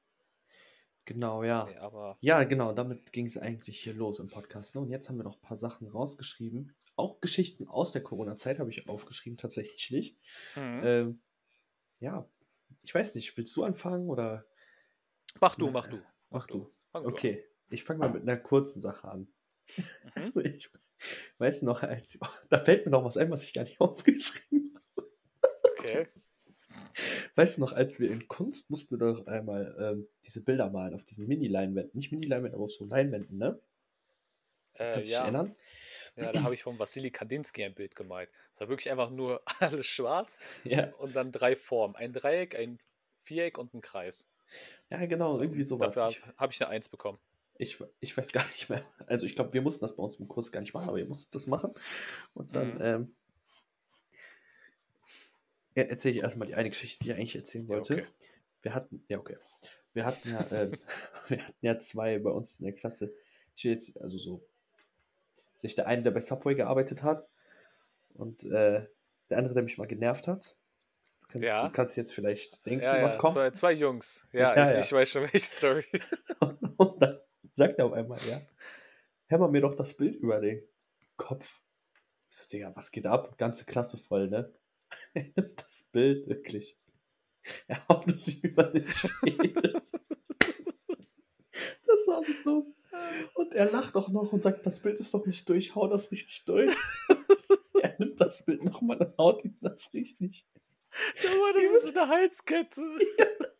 genau, 1.05 1.44
ja. 1.44 1.65
Nee, 1.69 1.77
aber 1.77 2.17
Ja, 2.19 2.44
genau, 2.44 2.73
damit 2.73 3.13
ging 3.13 3.25
es 3.25 3.38
eigentlich 3.38 3.79
hier 3.79 3.94
los 3.94 4.19
im 4.19 4.27
Podcast. 4.27 4.75
Ne? 4.75 4.81
Und 4.81 4.89
jetzt 4.89 5.07
haben 5.07 5.15
wir 5.17 5.23
noch 5.23 5.35
ein 5.38 5.41
paar 5.41 5.55
Sachen 5.57 5.88
rausgeschrieben. 5.88 6.75
Auch 6.95 7.21
Geschichten 7.21 7.67
aus 7.67 7.91
der 7.91 8.03
Corona-Zeit 8.03 8.59
habe 8.59 8.69
ich 8.69 8.87
aufgeschrieben, 8.87 9.37
tatsächlich. 9.37 10.17
mhm. 10.55 10.81
Ähm, 10.83 11.21
ja, 11.99 12.29
ich 12.81 12.93
weiß 12.93 13.15
nicht, 13.15 13.35
willst 13.37 13.55
du 13.55 13.63
anfangen 13.63 14.09
oder 14.09 14.45
mach 15.39 15.55
du, 15.55 15.71
mach 15.71 15.87
du. 15.87 16.01
mach 16.29 16.47
du? 16.47 16.69
Fang 16.87 17.03
du 17.03 17.09
an. 17.09 17.13
Okay, 17.13 17.45
ich 17.69 17.83
fange 17.83 17.99
mal 17.99 18.09
mit 18.09 18.23
einer 18.23 18.37
kurzen 18.37 18.81
Sache 18.81 19.07
an. 19.07 19.19
Mhm. 19.21 19.27
Also 20.15 20.41
ich 20.41 20.69
weiß 21.37 21.63
noch, 21.63 21.83
als, 21.83 22.17
da 22.49 22.59
fällt 22.59 22.85
mir 22.85 22.91
noch 22.91 23.03
was 23.03 23.17
ein, 23.17 23.31
was 23.31 23.43
ich 23.43 23.53
gar 23.53 23.63
nicht 23.63 23.79
aufgeschrieben 23.81 24.73
habe. 24.97 25.11
Okay. 25.71 26.07
Weißt 27.35 27.57
du 27.57 27.61
noch, 27.61 27.73
als 27.73 27.99
wir 27.99 28.11
in 28.11 28.27
Kunst 28.27 28.69
mussten 28.69 28.99
wir 28.99 29.07
doch 29.07 29.25
einmal 29.25 29.75
ähm, 29.79 30.07
diese 30.23 30.43
Bilder 30.43 30.69
malen 30.69 30.93
auf 30.93 31.03
diesen 31.03 31.27
Mini-Leinwänden. 31.27 31.95
Nicht 31.95 32.11
Mini-Leinwänden, 32.11 32.55
aber 32.55 32.65
auf 32.65 32.71
so 32.71 32.85
Leinwänden, 32.85 33.37
ne? 33.37 33.59
Äh, 34.73 34.77
Kannst 34.77 34.97
du 34.97 35.01
dich 35.01 35.11
ja, 35.11 35.23
erinnern? 35.23 35.55
Ja, 36.15 36.31
da 36.31 36.44
habe 36.44 36.54
ich 36.54 36.63
von 36.63 36.77
Wassili 36.80 37.12
Kandinsky 37.12 37.63
ein 37.63 37.74
Bild 37.74 37.95
gemalt. 37.95 38.30
Es 38.51 38.62
war 38.62 38.68
wirklich 38.69 38.92
einfach 38.92 39.10
nur 39.10 39.42
alles 39.60 39.86
schwarz 39.88 40.39
Ja, 40.63 40.94
und 40.95 41.15
dann 41.15 41.31
drei 41.31 41.56
Formen. 41.56 41.95
Ein 41.95 42.13
Dreieck, 42.13 42.56
ein 42.57 42.80
Viereck 43.21 43.57
und 43.57 43.74
ein 43.74 43.81
Kreis. 43.81 44.30
ja 44.89 45.06
genau, 45.06 45.39
irgendwie 45.39 45.63
sowas. 45.63 45.95
Dafür 45.95 46.33
habe 46.38 46.51
ich 46.54 46.62
eine 46.62 46.69
Eins 46.71 46.89
bekommen. 46.89 47.19
ich, 47.57 47.77
ich 48.00 48.15
weiß 48.18 48.31
gar 48.31 48.45
nicht 48.48 48.69
mehr. 48.69 48.86
Also 49.07 49.25
ich 49.25 49.36
glaube, 49.36 49.54
wir 49.54 49.62
mussten 49.62 49.81
das 49.81 49.95
bei 49.95 50.04
uns 50.04 50.18
im 50.18 50.27
Kurs 50.27 50.51
gar 50.51 50.60
nicht 50.62 50.74
machen, 50.74 50.89
aber 50.89 50.98
ihr 51.00 51.06
musstet 51.06 51.33
das 51.36 51.48
machen. 51.48 51.74
Und 52.33 52.56
dann 52.56 52.74
Mhm. 52.75 52.81
ähm, 52.81 53.15
ja, 55.75 55.83
erzähle 55.83 56.15
ich 56.18 56.21
erstmal 56.21 56.48
die 56.48 56.56
eine 56.56 56.69
Geschichte, 56.69 57.04
die 57.04 57.10
ich 57.12 57.15
eigentlich 57.15 57.36
erzählen 57.36 57.65
Ja, 57.65 57.69
wollte. 57.69 57.94
okay. 57.94 58.06
Wir 58.62 58.74
hatten, 58.75 59.04
ja, 59.07 59.18
okay. 59.18 59.38
Wir 59.94 60.06
hatten 60.06 60.30
ja, 60.31 60.45
ähm, 60.51 60.77
wir 61.27 61.44
hatten 61.48 61.65
ja 61.65 61.80
zwei 61.80 62.19
bei 62.19 62.30
uns 62.30 62.60
in 62.60 62.65
der 62.65 62.75
Klasse. 62.75 63.13
Ich 63.56 63.63
jetzt, 63.63 64.00
also 64.01 64.18
so, 64.18 64.45
sich 65.63 65.75
der 65.75 65.88
eine, 65.88 66.01
der 66.04 66.12
bei 66.12 66.21
Subway 66.21 66.54
gearbeitet 66.56 67.01
hat 67.04 67.27
und 68.13 68.44
äh, 68.44 68.86
der 69.30 69.38
andere, 69.38 69.54
der 69.56 69.63
mich 69.63 69.77
mal 69.80 69.88
genervt 69.88 70.27
hat. 70.27 70.56
Du 71.21 71.27
kannst, 71.30 71.45
Ja. 71.48 71.68
du 71.68 71.74
kannst 71.74 71.95
jetzt 71.98 72.13
vielleicht 72.13 72.63
denken, 72.65 72.83
Ja, 72.83 73.01
was 73.01 73.15
ja, 73.15 73.19
kommt. 73.19 73.33
zwei, 73.33 73.50
zwei 73.51 73.71
Jungs. 73.74 74.27
Ja, 74.33 74.56
Ja, 74.56 74.77
ich, 74.77 74.86
ich 74.86 74.92
weiß 74.94 75.10
schon, 75.10 75.24
welche 75.33 75.39
Story. 75.39 75.86
Und 76.77 77.01
dann 77.01 77.19
sagt 77.56 77.80
er 77.80 77.86
auf 77.86 77.94
einmal, 77.94 78.19
ja, 78.30 78.42
hämmer 79.27 79.48
mir 79.48 79.62
doch 79.62 79.74
das 79.74 79.95
Bild 79.95 80.15
über 80.15 80.39
den 80.39 80.62
Kopf. 81.18 81.62
Ich 82.30 82.38
so, 82.38 82.50
Digga, 82.50 82.71
was 82.75 82.92
geht 82.92 83.06
ab? 83.07 83.38
Ganze 83.38 83.65
Klasse 83.65 83.98
voll, 83.98 84.27
ne? 84.30 84.54
Das 85.56 85.83
Bild 85.92 86.27
wirklich. 86.27 86.77
Er 87.68 87.86
haut 87.88 88.07
es 88.12 88.27
über 88.36 88.63
den 88.63 88.88
Schädel. 88.88 89.81
Das 91.86 92.07
war 92.07 92.24
so 92.44 92.62
er 93.53 93.71
lacht 93.71 93.95
auch 93.95 94.09
noch 94.09 94.31
und 94.33 94.41
sagt, 94.44 94.65
das 94.65 94.79
Bild 94.81 95.00
ist 95.00 95.13
doch 95.13 95.25
nicht 95.25 95.47
durch, 95.50 95.75
hau 95.75 95.88
das 95.88 96.11
richtig 96.11 96.44
durch. 96.45 96.75
er 97.81 97.95
nimmt 98.00 98.19
das 98.19 98.45
Bild 98.45 98.63
nochmal 98.63 98.97
und 98.97 99.17
haut 99.17 99.44
ihm 99.45 99.57
das 99.61 99.94
richtig. 99.94 100.45
Ja, 101.23 101.29
Mann, 101.31 101.53
das 101.55 101.83
ist 101.85 101.97
eine 101.97 102.07
Halskette. 102.07 102.81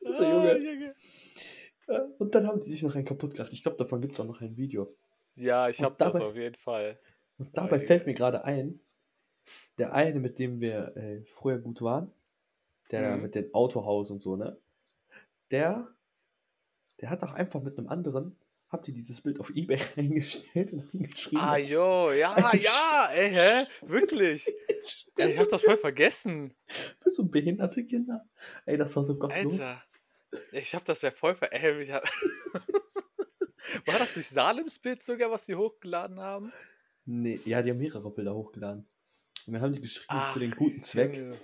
So, 0.00 0.22
Ah, 0.24 0.30
Junge. 0.32 0.58
Junge. 0.58 0.94
Äh, 1.86 2.00
Und 2.18 2.34
dann 2.34 2.46
haben 2.46 2.60
die 2.60 2.70
sich 2.70 2.82
noch 2.82 2.94
einen 2.94 3.04
kaputt 3.04 3.34
gemacht. 3.34 3.52
Ich 3.52 3.62
glaube, 3.62 3.76
davon 3.78 4.00
gibt 4.00 4.14
es 4.14 4.20
auch 4.20 4.24
noch 4.26 4.40
ein 4.40 4.56
Video. 4.56 4.96
Ja, 5.34 5.68
ich 5.68 5.82
habe 5.82 5.94
das 5.98 6.16
auf 6.20 6.34
jeden 6.34 6.54
Fall. 6.56 6.98
Und 7.38 7.56
dabei 7.56 7.76
Ei. 7.76 7.80
fällt 7.80 8.06
mir 8.06 8.14
gerade 8.14 8.44
ein, 8.44 8.80
der 9.78 9.92
eine, 9.92 10.20
mit 10.20 10.38
dem 10.38 10.60
wir 10.60 10.96
äh, 10.96 11.22
früher 11.26 11.58
gut 11.58 11.82
waren, 11.82 12.12
der 12.90 13.16
Mhm. 13.16 13.22
mit 13.22 13.34
dem 13.34 13.52
Autohaus 13.54 14.10
und 14.10 14.20
so, 14.20 14.36
ne? 14.36 14.58
Der, 15.50 15.88
der 17.02 17.10
hat 17.10 17.22
doch 17.22 17.32
einfach 17.32 17.60
mit 17.60 17.76
einem 17.76 17.88
anderen, 17.88 18.36
habt 18.68 18.88
ihr 18.88 18.94
dieses 18.94 19.20
Bild 19.20 19.40
auf 19.40 19.50
Ebay 19.50 19.76
reingestellt 19.96 20.72
und 20.72 20.82
haben 20.82 21.02
geschrieben, 21.02 21.42
Ah, 21.42 21.58
jo, 21.58 22.12
ja, 22.12 22.36
ja, 22.54 23.10
ey, 23.12 23.34
hä? 23.34 23.66
Wirklich? 23.82 24.46
Ey, 25.16 25.32
ich 25.32 25.38
hab 25.38 25.48
das 25.48 25.62
voll 25.62 25.76
vergessen. 25.76 26.54
für 26.98 27.10
so 27.10 27.24
behinderte 27.24 27.84
Kinder. 27.84 28.24
Ey, 28.64 28.78
das 28.78 28.96
war 28.96 29.04
so 29.04 29.18
gottlos. 29.18 29.60
Alter. 29.60 29.82
Ich 30.52 30.74
hab 30.74 30.84
das 30.86 31.02
ja 31.02 31.10
voll 31.10 31.34
ver... 31.34 31.52
Ey, 31.52 31.82
ich 31.82 31.92
hab... 31.92 32.02
War 33.86 33.98
das 33.98 34.16
nicht 34.16 34.28
Salems 34.28 34.78
Bild 34.78 35.02
sogar, 35.02 35.30
was 35.30 35.44
sie 35.44 35.54
hochgeladen 35.54 36.18
haben? 36.18 36.52
Nee, 37.04 37.40
ja, 37.44 37.60
die 37.62 37.70
haben 37.70 37.78
mehrere 37.78 38.10
Bilder 38.10 38.34
hochgeladen. 38.34 38.86
Und 39.46 39.52
dann 39.52 39.62
haben 39.62 39.72
die 39.74 39.82
geschrieben, 39.82 40.20
für 40.32 40.38
den 40.40 40.52
Ach, 40.54 40.56
guten 40.56 40.80
Zweck. 40.80 41.16
Junge. 41.16 41.36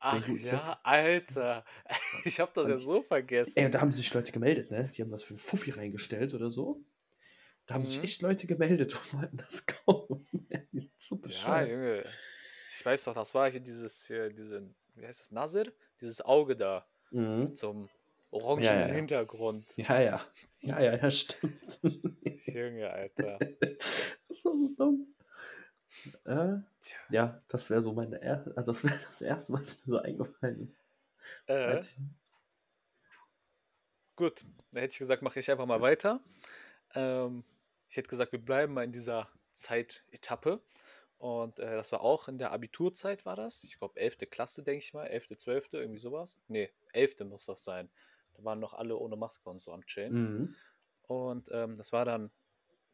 Ach 0.00 0.26
ja, 0.28 0.78
Alter. 0.82 1.64
Ich 2.24 2.38
hab 2.40 2.52
das 2.54 2.68
ja 2.68 2.74
Und- 2.74 2.80
so 2.80 3.02
vergessen. 3.02 3.54
Ey, 3.58 3.66
und 3.66 3.74
da 3.74 3.80
haben 3.80 3.92
sich 3.92 4.12
Leute 4.14 4.32
gemeldet, 4.32 4.70
ne? 4.70 4.90
Die 4.96 5.02
haben 5.02 5.10
das 5.10 5.22
für 5.22 5.30
einen 5.30 5.38
Fuffi 5.38 5.70
reingestellt 5.70 6.34
oder 6.34 6.50
so. 6.50 6.80
Da 7.66 7.74
haben 7.74 7.84
sich 7.84 7.98
Mhm. 7.98 8.04
echt 8.04 8.22
Leute 8.22 8.46
gemeldet 8.46 8.94
und 8.94 9.14
wollten 9.22 9.36
das 9.36 9.66
kaufen. 9.66 10.26
die 10.72 10.80
sind 10.80 11.00
so 11.00 11.16
Ja, 11.16 11.20
bescheuert. 11.22 11.70
Junge. 11.70 12.04
Ich 12.70 12.86
weiß 12.86 13.04
doch, 13.04 13.14
das 13.14 13.34
war 13.34 13.50
hier 13.50 13.60
dieses, 13.60 14.06
hier, 14.06 14.30
diese, 14.30 14.68
wie 14.96 15.06
heißt 15.06 15.20
das, 15.20 15.30
Nasir? 15.32 15.72
Dieses 16.00 16.20
Auge 16.20 16.56
da 16.56 16.86
Mhm. 17.10 17.54
zum 17.56 17.88
orangen 18.30 18.62
Ja, 18.62 18.74
ja, 18.74 18.88
ja. 18.88 18.94
Hintergrund. 18.94 19.64
Ja, 19.76 20.00
ja. 20.00 20.20
Ja, 20.60 20.80
ja, 20.80 20.96
ja, 20.96 21.10
stimmt. 21.10 21.78
Junge, 22.46 22.90
Alter. 22.90 23.38
das 23.38 24.10
ist 24.28 24.42
so 24.42 24.68
dumm. 24.76 25.06
Äh, 26.24 26.58
ja, 27.08 27.42
das 27.48 27.70
wäre 27.70 27.82
so 27.82 27.92
meine 27.92 28.20
er 28.20 28.44
also 28.56 28.72
das 28.72 28.84
wäre 28.84 28.98
das 29.06 29.20
erste, 29.20 29.52
was 29.52 29.86
mir 29.86 29.94
so 29.94 29.98
eingefallen 29.98 30.68
ist. 30.68 30.82
Äh, 31.46 31.80
gut, 34.16 34.44
dann 34.72 34.82
hätte 34.82 34.92
ich 34.92 34.98
gesagt, 34.98 35.22
mache 35.22 35.40
ich 35.40 35.50
einfach 35.50 35.66
mal 35.66 35.80
weiter. 35.80 36.20
Ähm, 36.94 37.44
ich 37.88 37.96
hätte 37.96 38.08
gesagt, 38.08 38.32
wir 38.32 38.44
bleiben 38.44 38.74
mal 38.74 38.84
in 38.84 38.92
dieser 38.92 39.28
Zeitetappe. 39.52 40.60
Und 41.18 41.58
äh, 41.58 41.74
das 41.74 41.90
war 41.92 42.00
auch 42.00 42.28
in 42.28 42.38
der 42.38 42.52
Abiturzeit, 42.52 43.26
war 43.26 43.34
das. 43.34 43.64
Ich 43.64 43.78
glaube, 43.78 43.98
11. 43.98 44.18
Klasse, 44.30 44.62
denke 44.62 44.84
ich 44.84 44.94
mal. 44.94 45.06
11., 45.06 45.36
12., 45.36 45.72
irgendwie 45.72 45.98
sowas. 45.98 46.38
Nee, 46.46 46.70
11. 46.92 47.20
muss 47.24 47.46
das 47.46 47.64
sein. 47.64 47.90
Da 48.34 48.44
waren 48.44 48.60
noch 48.60 48.74
alle 48.74 48.96
ohne 48.96 49.16
Maske 49.16 49.50
und 49.50 49.60
so 49.60 49.72
am 49.72 49.84
Chillen. 49.84 50.12
mhm. 50.12 50.54
Und 51.08 51.48
ähm, 51.52 51.74
das 51.74 51.92
war 51.92 52.04
dann 52.04 52.30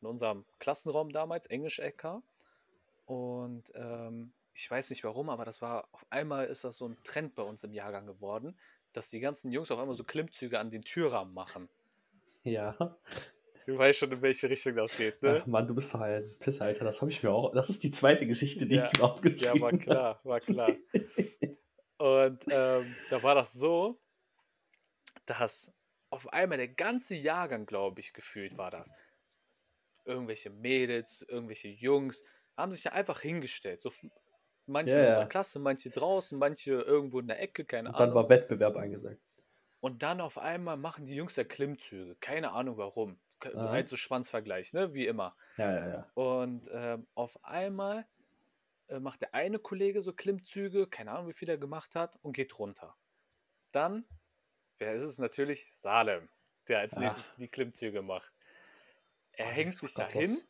in 0.00 0.06
unserem 0.06 0.46
Klassenraum 0.58 1.10
damals, 1.10 1.46
Englisch-LK. 1.46 2.22
Und 3.04 3.70
ähm, 3.75 4.32
ich 4.54 4.70
weiß 4.70 4.90
nicht 4.90 5.04
warum, 5.04 5.30
aber 5.30 5.44
das 5.44 5.62
war, 5.62 5.88
auf 5.92 6.06
einmal 6.11 6.46
ist 6.46 6.64
das 6.64 6.76
so 6.76 6.88
ein 6.88 6.96
Trend 7.02 7.34
bei 7.34 7.42
uns 7.42 7.64
im 7.64 7.73
Jahrgang 7.73 8.06
geworden, 8.06 8.58
dass 8.92 9.11
die 9.11 9.20
ganzen 9.20 9.50
Jungs 9.50 9.70
auf 9.70 9.78
einmal 9.78 9.96
so 9.96 10.04
Klimmzüge 10.04 10.58
an 10.58 10.70
den 10.70 10.82
Türrahmen 10.82 11.34
machen. 11.34 11.68
Ja. 12.44 12.99
Du 13.66 13.78
weißt 13.78 13.99
schon, 13.99 14.12
in 14.12 14.23
welche 14.23 14.49
Richtung 14.49 14.76
das 14.76 14.96
geht, 14.96 15.23
ne? 15.23 15.40
Ach 15.42 15.46
Mann, 15.46 15.66
du 15.66 15.75
bist 15.75 15.94
doch 15.94 16.00
ein 16.00 16.37
Pisser, 16.38 16.66
Alter. 16.66 16.84
Das 16.84 17.00
habe 17.00 17.11
ich 17.11 17.23
mir 17.23 17.30
auch. 17.30 17.52
Das 17.54 17.70
ist 17.70 17.82
die 17.82 17.90
zweite 17.90 18.26
Geschichte, 18.26 18.66
die 18.66 18.75
Ja, 18.75 18.87
ich 18.87 18.99
mir 18.99 19.04
aufgeschrieben 19.04 19.56
Ja, 19.56 19.61
war 19.61 19.73
klar, 19.73 20.20
war 20.23 20.40
klar. 20.40 20.76
Und 21.99 22.44
ähm, 22.50 22.94
da 23.08 23.23
war 23.23 23.34
das 23.34 23.52
so, 23.54 23.99
dass 25.26 25.75
auf 26.11 26.30
einmal 26.32 26.58
der 26.58 26.68
ganze 26.68 27.14
Jahrgang, 27.14 27.64
glaube 27.64 28.00
ich, 28.00 28.12
gefühlt 28.12 28.58
war 28.58 28.70
das. 28.70 28.92
Irgendwelche 30.04 30.50
Mädels, 30.50 31.25
irgendwelche 31.26 31.68
Jungs 31.68 32.25
haben 32.56 32.73
sich 32.73 32.82
da 32.82 32.90
einfach 32.90 33.20
hingestellt. 33.20 33.80
So 33.82 33.92
manche 34.66 34.96
Ja, 34.96 35.00
in 35.00 35.04
unserer 35.06 35.26
Klasse, 35.26 35.58
manche 35.61 35.90
draußen, 35.90 36.38
manche 36.38 36.75
irgendwo 36.75 37.20
in 37.20 37.28
der 37.28 37.40
Ecke, 37.40 37.64
keine 37.64 37.88
Und 37.88 37.99
dann 37.99 38.11
Ahnung. 38.11 38.14
war 38.14 38.28
Wettbewerb 38.28 38.76
angesagt. 38.76 39.20
Und 39.80 40.02
dann 40.02 40.20
auf 40.20 40.38
einmal 40.38 40.76
machen 40.76 41.06
die 41.06 41.14
Jungs 41.14 41.37
ja 41.37 41.44
Klimmzüge. 41.44 42.16
Keine 42.16 42.52
Ahnung 42.52 42.76
warum. 42.78 43.20
Aha. 43.54 43.70
Halt 43.70 43.88
so 43.88 43.96
Schwanzvergleich, 43.96 44.73
ne? 44.73 44.94
Wie 44.94 45.06
immer. 45.06 45.37
Ja, 45.56 45.70
ja, 45.73 45.88
ja. 45.88 46.12
Und 46.14 46.70
ähm, 46.73 47.06
auf 47.14 47.44
einmal 47.44 48.06
äh, 48.88 49.00
macht 49.00 49.23
der 49.23 49.34
eine 49.34 49.58
Kollege 49.58 50.00
so 50.02 50.14
Klimmzüge, 50.14 50.88
keine 50.88 51.12
Ahnung, 51.12 51.28
wie 51.28 51.34
viel 51.34 51.49
er 51.50 51.58
gemacht 51.58 51.94
hat, 51.96 52.18
und 52.23 52.32
geht 52.34 52.58
runter. 52.58 52.96
Dann, 53.73 54.06
wer 54.78 54.94
ist 54.94 55.04
es 55.04 55.18
natürlich? 55.18 55.73
Salem, 55.75 56.30
der 56.68 56.80
als 56.80 56.96
Ach. 56.96 57.00
nächstes 57.00 57.34
die 57.37 57.49
Klimmzüge 57.49 58.02
macht. 58.02 58.32
Er 59.32 59.46
Oh, 59.46 59.50
hängt 59.50 59.76
sich 59.76 59.94
dahin, 59.94 60.30
gottlos. 60.30 60.46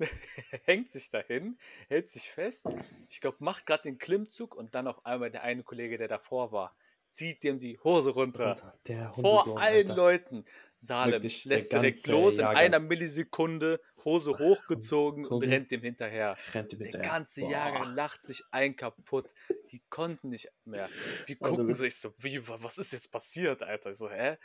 hängt 0.64 0.90
sich 0.90 1.10
dahin, 1.10 1.58
hält 1.88 2.08
sich 2.08 2.30
fest. 2.30 2.68
Ich 3.08 3.20
glaube, 3.20 3.36
macht 3.40 3.66
gerade 3.66 3.82
den 3.84 3.98
Klimmzug 3.98 4.54
und 4.54 4.74
dann 4.74 4.86
auf 4.86 5.04
einmal 5.06 5.30
der 5.30 5.42
eine 5.42 5.62
Kollege, 5.62 5.96
der 5.96 6.08
davor 6.08 6.52
war, 6.52 6.74
zieht 7.08 7.42
dem 7.42 7.58
die 7.58 7.78
Hose 7.80 8.10
runter. 8.10 8.48
Runter. 8.52 8.78
Der 8.86 9.12
Vor 9.12 9.58
allen 9.60 9.90
Alter. 9.90 9.96
Leuten. 9.96 10.44
Salem 10.74 11.12
Wirklich, 11.14 11.42
der 11.42 11.52
lässt 11.52 11.72
direkt 11.72 12.06
los 12.06 12.34
in 12.34 12.40
Jahrgang. 12.42 12.62
einer 12.62 12.78
Millisekunde, 12.78 13.80
Hose 14.04 14.30
hochgezogen 14.38 15.26
und 15.26 15.42
rennt 15.42 15.70
dem 15.70 15.82
hinterher. 15.82 16.38
Rennt 16.54 16.72
Der 16.72 16.78
hinterher. 16.78 17.06
ganze 17.10 17.42
Boah. 17.42 17.50
Jahrgang 17.50 17.94
lacht 17.94 18.22
sich 18.22 18.42
ein 18.50 18.76
kaputt. 18.76 19.26
Die 19.72 19.82
konnten 19.90 20.30
nicht 20.30 20.48
mehr. 20.64 20.88
Die 21.28 21.36
Also 21.40 21.56
gucken 21.56 21.74
so, 21.74 21.82
wirklich. 21.82 21.88
ich 21.94 22.00
so, 22.00 22.14
wie, 22.18 22.48
wa- 22.48 22.56
was 22.60 22.78
ist 22.78 22.92
jetzt 22.92 23.08
passiert, 23.12 23.62
Alter? 23.62 23.90
Ich 23.90 23.96
so, 23.98 24.08
hä? 24.08 24.38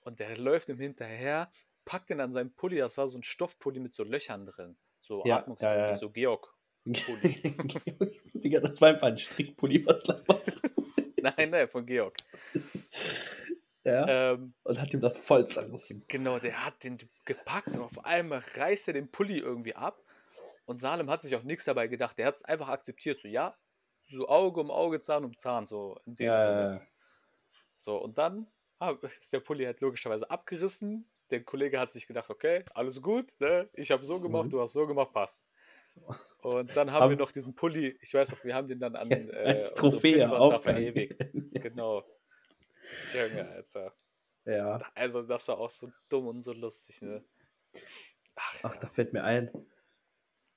Und 0.00 0.18
der 0.18 0.36
läuft 0.36 0.68
ihm 0.70 0.80
hinterher, 0.80 1.48
packt 1.84 2.10
ihn 2.10 2.20
an 2.20 2.32
seinen 2.32 2.52
Pulli, 2.54 2.78
das 2.78 2.96
war 2.98 3.06
so 3.06 3.18
ein 3.18 3.22
Stoffpulli 3.22 3.78
mit 3.78 3.94
so 3.94 4.02
Löchern 4.02 4.46
drin. 4.46 4.76
So 5.00 5.22
Ja, 5.24 5.38
atmungsmäßig, 5.38 5.80
ja, 5.82 5.88
ja. 5.88 5.94
so 5.94 6.10
Georg. 6.10 6.54
Digga, 6.86 8.60
das 8.60 8.80
war 8.80 8.88
einfach 8.90 9.08
ein 9.08 9.18
Strickpulli, 9.18 9.84
was 9.86 10.06
laberst 10.06 10.64
du? 10.64 10.68
Nein, 11.20 11.50
nein, 11.50 11.68
von 11.68 11.84
Georg. 11.84 12.16
Ja. 13.84 14.32
Ähm, 14.32 14.54
Und 14.62 14.80
hat 14.80 14.92
ihm 14.94 15.00
das 15.00 15.16
voll 15.16 15.46
zerrissen. 15.46 16.04
Genau, 16.08 16.38
der 16.38 16.64
hat 16.64 16.84
den 16.84 16.98
gepackt 17.24 17.68
und 17.76 17.82
auf 17.82 18.04
einmal 18.04 18.42
reißt 18.54 18.88
er 18.88 18.94
den 18.94 19.10
Pulli 19.10 19.38
irgendwie 19.38 19.74
ab. 19.74 20.02
Und 20.66 20.78
Salem 20.78 21.08
hat 21.10 21.22
sich 21.22 21.34
auch 21.34 21.42
nichts 21.42 21.64
dabei 21.64 21.88
gedacht. 21.88 22.18
Der 22.18 22.26
hat 22.26 22.36
es 22.36 22.44
einfach 22.44 22.68
akzeptiert. 22.68 23.20
So, 23.20 23.28
ja, 23.28 23.56
so 24.10 24.28
Auge 24.28 24.60
um 24.60 24.70
Auge, 24.70 25.00
Zahn 25.00 25.24
um 25.24 25.36
Zahn, 25.38 25.66
so 25.66 25.98
in 26.04 26.14
dem 26.16 26.26
Ja, 26.26 26.36
Sinne. 26.38 26.60
ja. 26.74 26.80
So, 27.76 27.96
und 28.02 28.18
dann 28.18 28.46
ah, 28.78 28.90
ist 29.02 29.32
der 29.32 29.40
Pulli 29.40 29.64
halt 29.64 29.80
logischerweise 29.80 30.30
abgerissen. 30.30 31.08
Der 31.30 31.42
Kollege 31.44 31.78
hat 31.78 31.90
sich 31.92 32.06
gedacht, 32.06 32.30
okay, 32.30 32.64
alles 32.74 33.02
gut, 33.02 33.32
ne? 33.40 33.68
ich 33.74 33.90
habe 33.90 34.04
so 34.04 34.20
gemacht, 34.20 34.46
Mhm. 34.46 34.50
du 34.50 34.60
hast 34.60 34.72
so 34.72 34.86
gemacht, 34.86 35.12
passt. 35.12 35.48
Und 36.42 36.74
dann 36.76 36.92
haben 36.92 37.04
wir 37.06 37.10
Haben- 37.12 37.16
noch 37.18 37.32
diesen 37.32 37.54
Pulli, 37.54 37.98
ich 38.00 38.14
weiß 38.14 38.30
noch, 38.32 38.44
wir 38.44 38.54
haben 38.54 38.68
den 38.68 38.78
dann 38.80 38.94
an 38.96 39.10
äh, 39.10 39.30
Als 39.32 39.74
Trophäe 39.74 40.28
verewigt. 40.60 41.26
Genau. 41.32 42.04
Junge, 43.12 43.48
Alter. 43.48 43.94
Ja. 44.44 44.80
Also, 44.94 45.22
das 45.22 45.46
war 45.48 45.58
auch 45.58 45.68
so 45.70 45.90
dumm 46.08 46.28
und 46.28 46.40
so 46.40 46.52
lustig, 46.52 47.02
ne? 47.02 47.22
Ach, 48.36 48.60
Ach, 48.62 48.74
ja. 48.74 48.80
da 48.80 48.88
fällt 48.88 49.12
mir 49.12 49.24
ein. 49.24 49.50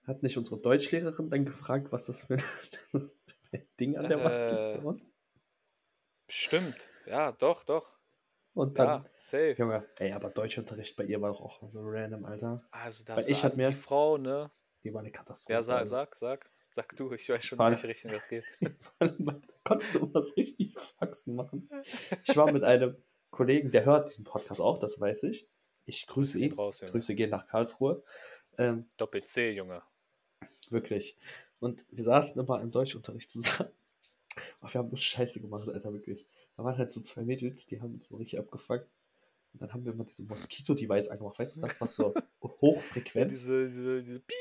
Hat 0.05 0.23
nicht 0.23 0.37
unsere 0.37 0.59
Deutschlehrerin 0.61 1.29
dann 1.29 1.45
gefragt, 1.45 1.91
was 1.91 2.05
das 2.05 2.25
für 2.25 2.37
ein 3.51 3.67
Ding 3.79 3.97
an 3.97 4.07
der 4.07 4.23
Wand 4.23 4.51
ist 4.51 4.65
Äh, 4.67 4.77
bei 4.77 4.83
uns? 4.83 5.17
Stimmt. 6.29 6.87
Ja, 7.07 7.31
doch, 7.33 7.63
doch. 7.65 7.89
Und 8.53 8.77
dann, 8.77 9.03
Ja, 9.03 9.05
safe. 9.13 9.55
Junge, 9.57 9.87
ey, 9.99 10.11
aber 10.11 10.29
Deutschunterricht 10.29 10.95
bei 10.97 11.05
ihr 11.05 11.21
war 11.21 11.31
doch 11.31 11.41
auch 11.41 11.69
so 11.69 11.79
random, 11.83 12.25
Alter. 12.25 12.63
Also, 12.71 13.05
das 13.05 13.27
ich 13.27 13.37
war 13.37 13.43
hab 13.43 13.43
also 13.45 13.61
mir- 13.61 13.67
die 13.69 13.73
Frau, 13.75 14.17
ne? 14.17 14.51
Die 14.83 14.93
war 14.93 15.01
eine 15.01 15.11
Katastrophe. 15.11 15.53
Ja, 15.53 15.61
sag, 15.61 15.85
sag, 15.85 16.15
sag. 16.15 16.49
Sag 16.67 16.95
du, 16.95 17.11
ich 17.11 17.27
weiß 17.29 17.43
schon, 17.45 17.59
in 17.59 17.65
welche 17.65 17.87
Richtung 17.89 18.11
das 18.11 18.27
geht. 18.29 18.45
Konntest 19.63 19.95
du 19.95 20.13
was 20.13 20.35
richtig 20.37 20.77
Faxen 20.79 21.35
machen. 21.35 21.69
Ich 22.25 22.35
war 22.37 22.51
mit 22.51 22.63
einem 22.63 22.95
Kollegen, 23.29 23.71
der 23.71 23.85
hört 23.85 24.09
diesen 24.09 24.23
Podcast 24.23 24.61
auch, 24.61 24.79
das 24.79 24.99
weiß 24.99 25.23
ich. 25.23 25.47
Ich 25.85 26.07
grüße 26.07 26.39
ihn. 26.39 26.53
raus. 26.53 26.81
Grüße 26.85 27.13
gehen 27.15 27.29
nach 27.29 27.45
Karlsruhe. 27.45 28.03
Ähm, 28.57 28.89
Doppel 28.97 29.23
C, 29.23 29.51
Junge. 29.51 29.81
wirklich. 30.69 31.17
Und 31.59 31.85
wir 31.89 32.03
saßen 32.05 32.41
immer 32.41 32.61
im 32.61 32.71
Deutschunterricht 32.71 33.29
zusammen. 33.29 33.69
Ach, 34.61 34.73
wir 34.73 34.79
haben 34.79 34.87
nur 34.87 34.97
Scheiße 34.97 35.41
gemacht, 35.41 35.67
Alter, 35.67 35.91
wirklich. 35.93 36.25
Da 36.57 36.63
waren 36.63 36.77
halt 36.77 36.91
so 36.91 37.01
zwei 37.01 37.23
Mädels, 37.23 37.65
die 37.65 37.81
haben 37.81 37.99
so 38.01 38.15
richtig 38.17 38.39
abgefangen. 38.39 38.85
Und 39.53 39.61
dann 39.61 39.73
haben 39.73 39.83
wir 39.85 39.93
immer 39.93 40.05
diese 40.05 40.23
Moskito-Device 40.23 41.09
angemacht. 41.09 41.37
Weißt 41.39 41.55
du, 41.55 41.61
das, 41.61 41.79
was 41.81 41.95
so 41.95 42.13
hochfrequent. 42.41 43.31
Diese, 43.31 43.63
diese, 43.65 43.99
diese 44.01 44.19
Piep. 44.21 44.37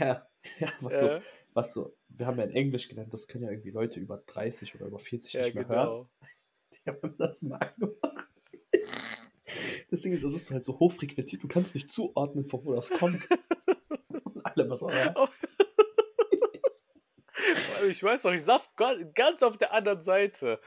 ja, 0.00 0.28
ja, 0.58 0.72
was 0.80 1.00
so, 1.00 1.06
Äh, 1.06 1.20
was 1.54 1.72
so, 1.72 1.96
wir 2.08 2.26
haben 2.26 2.38
ja 2.38 2.44
in 2.44 2.50
Englisch 2.50 2.88
gelernt, 2.88 3.14
das 3.14 3.26
können 3.28 3.44
ja 3.44 3.50
irgendwie 3.50 3.70
Leute 3.70 3.98
über 4.00 4.18
30 4.26 4.74
oder 4.74 4.86
über 4.86 4.98
40 4.98 5.32
ja, 5.32 5.42
nicht 5.42 5.54
mehr 5.54 5.68
hören. 5.68 5.86
genau. 5.86 6.10
Die 6.84 6.90
haben 6.90 7.16
das 7.18 7.42
mal 7.42 7.56
angemacht. 7.56 8.28
Das 9.90 10.02
Ding 10.02 10.12
ist, 10.12 10.22
das 10.24 10.32
ist 10.34 10.50
halt 10.50 10.64
so 10.64 10.78
hochfrequentiert, 10.78 11.42
du 11.42 11.48
kannst 11.48 11.74
nicht 11.74 11.88
zuordnen, 11.88 12.46
von 12.46 12.64
wo 12.64 12.74
das 12.74 12.90
kommt. 12.90 13.26
Und 14.24 14.44
alle 14.44 14.68
was 14.68 14.80
so, 14.80 14.90
ja. 14.90 15.14
Ich 17.88 18.02
weiß 18.02 18.24
noch, 18.24 18.32
ich 18.32 18.42
saß 18.42 18.74
ga- 18.76 18.96
ganz 19.14 19.42
auf 19.42 19.56
der 19.58 19.72
anderen 19.72 20.02
Seite. 20.02 20.58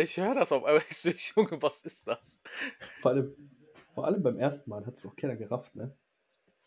Ich 0.00 0.16
höre 0.16 0.34
das 0.34 0.52
auf 0.52 0.64
einmal. 0.64 0.82
Ich 0.90 0.98
so, 0.98 1.10
Junge, 1.10 1.60
was 1.62 1.82
ist 1.84 2.06
das? 2.08 2.40
Vor 3.00 3.12
allem, 3.12 3.34
vor 3.94 4.04
allem 4.04 4.22
beim 4.22 4.38
ersten 4.38 4.70
Mal 4.70 4.84
hat 4.86 4.94
es 4.94 5.06
auch 5.06 5.14
keiner 5.16 5.36
gerafft, 5.36 5.74
ne? 5.76 5.96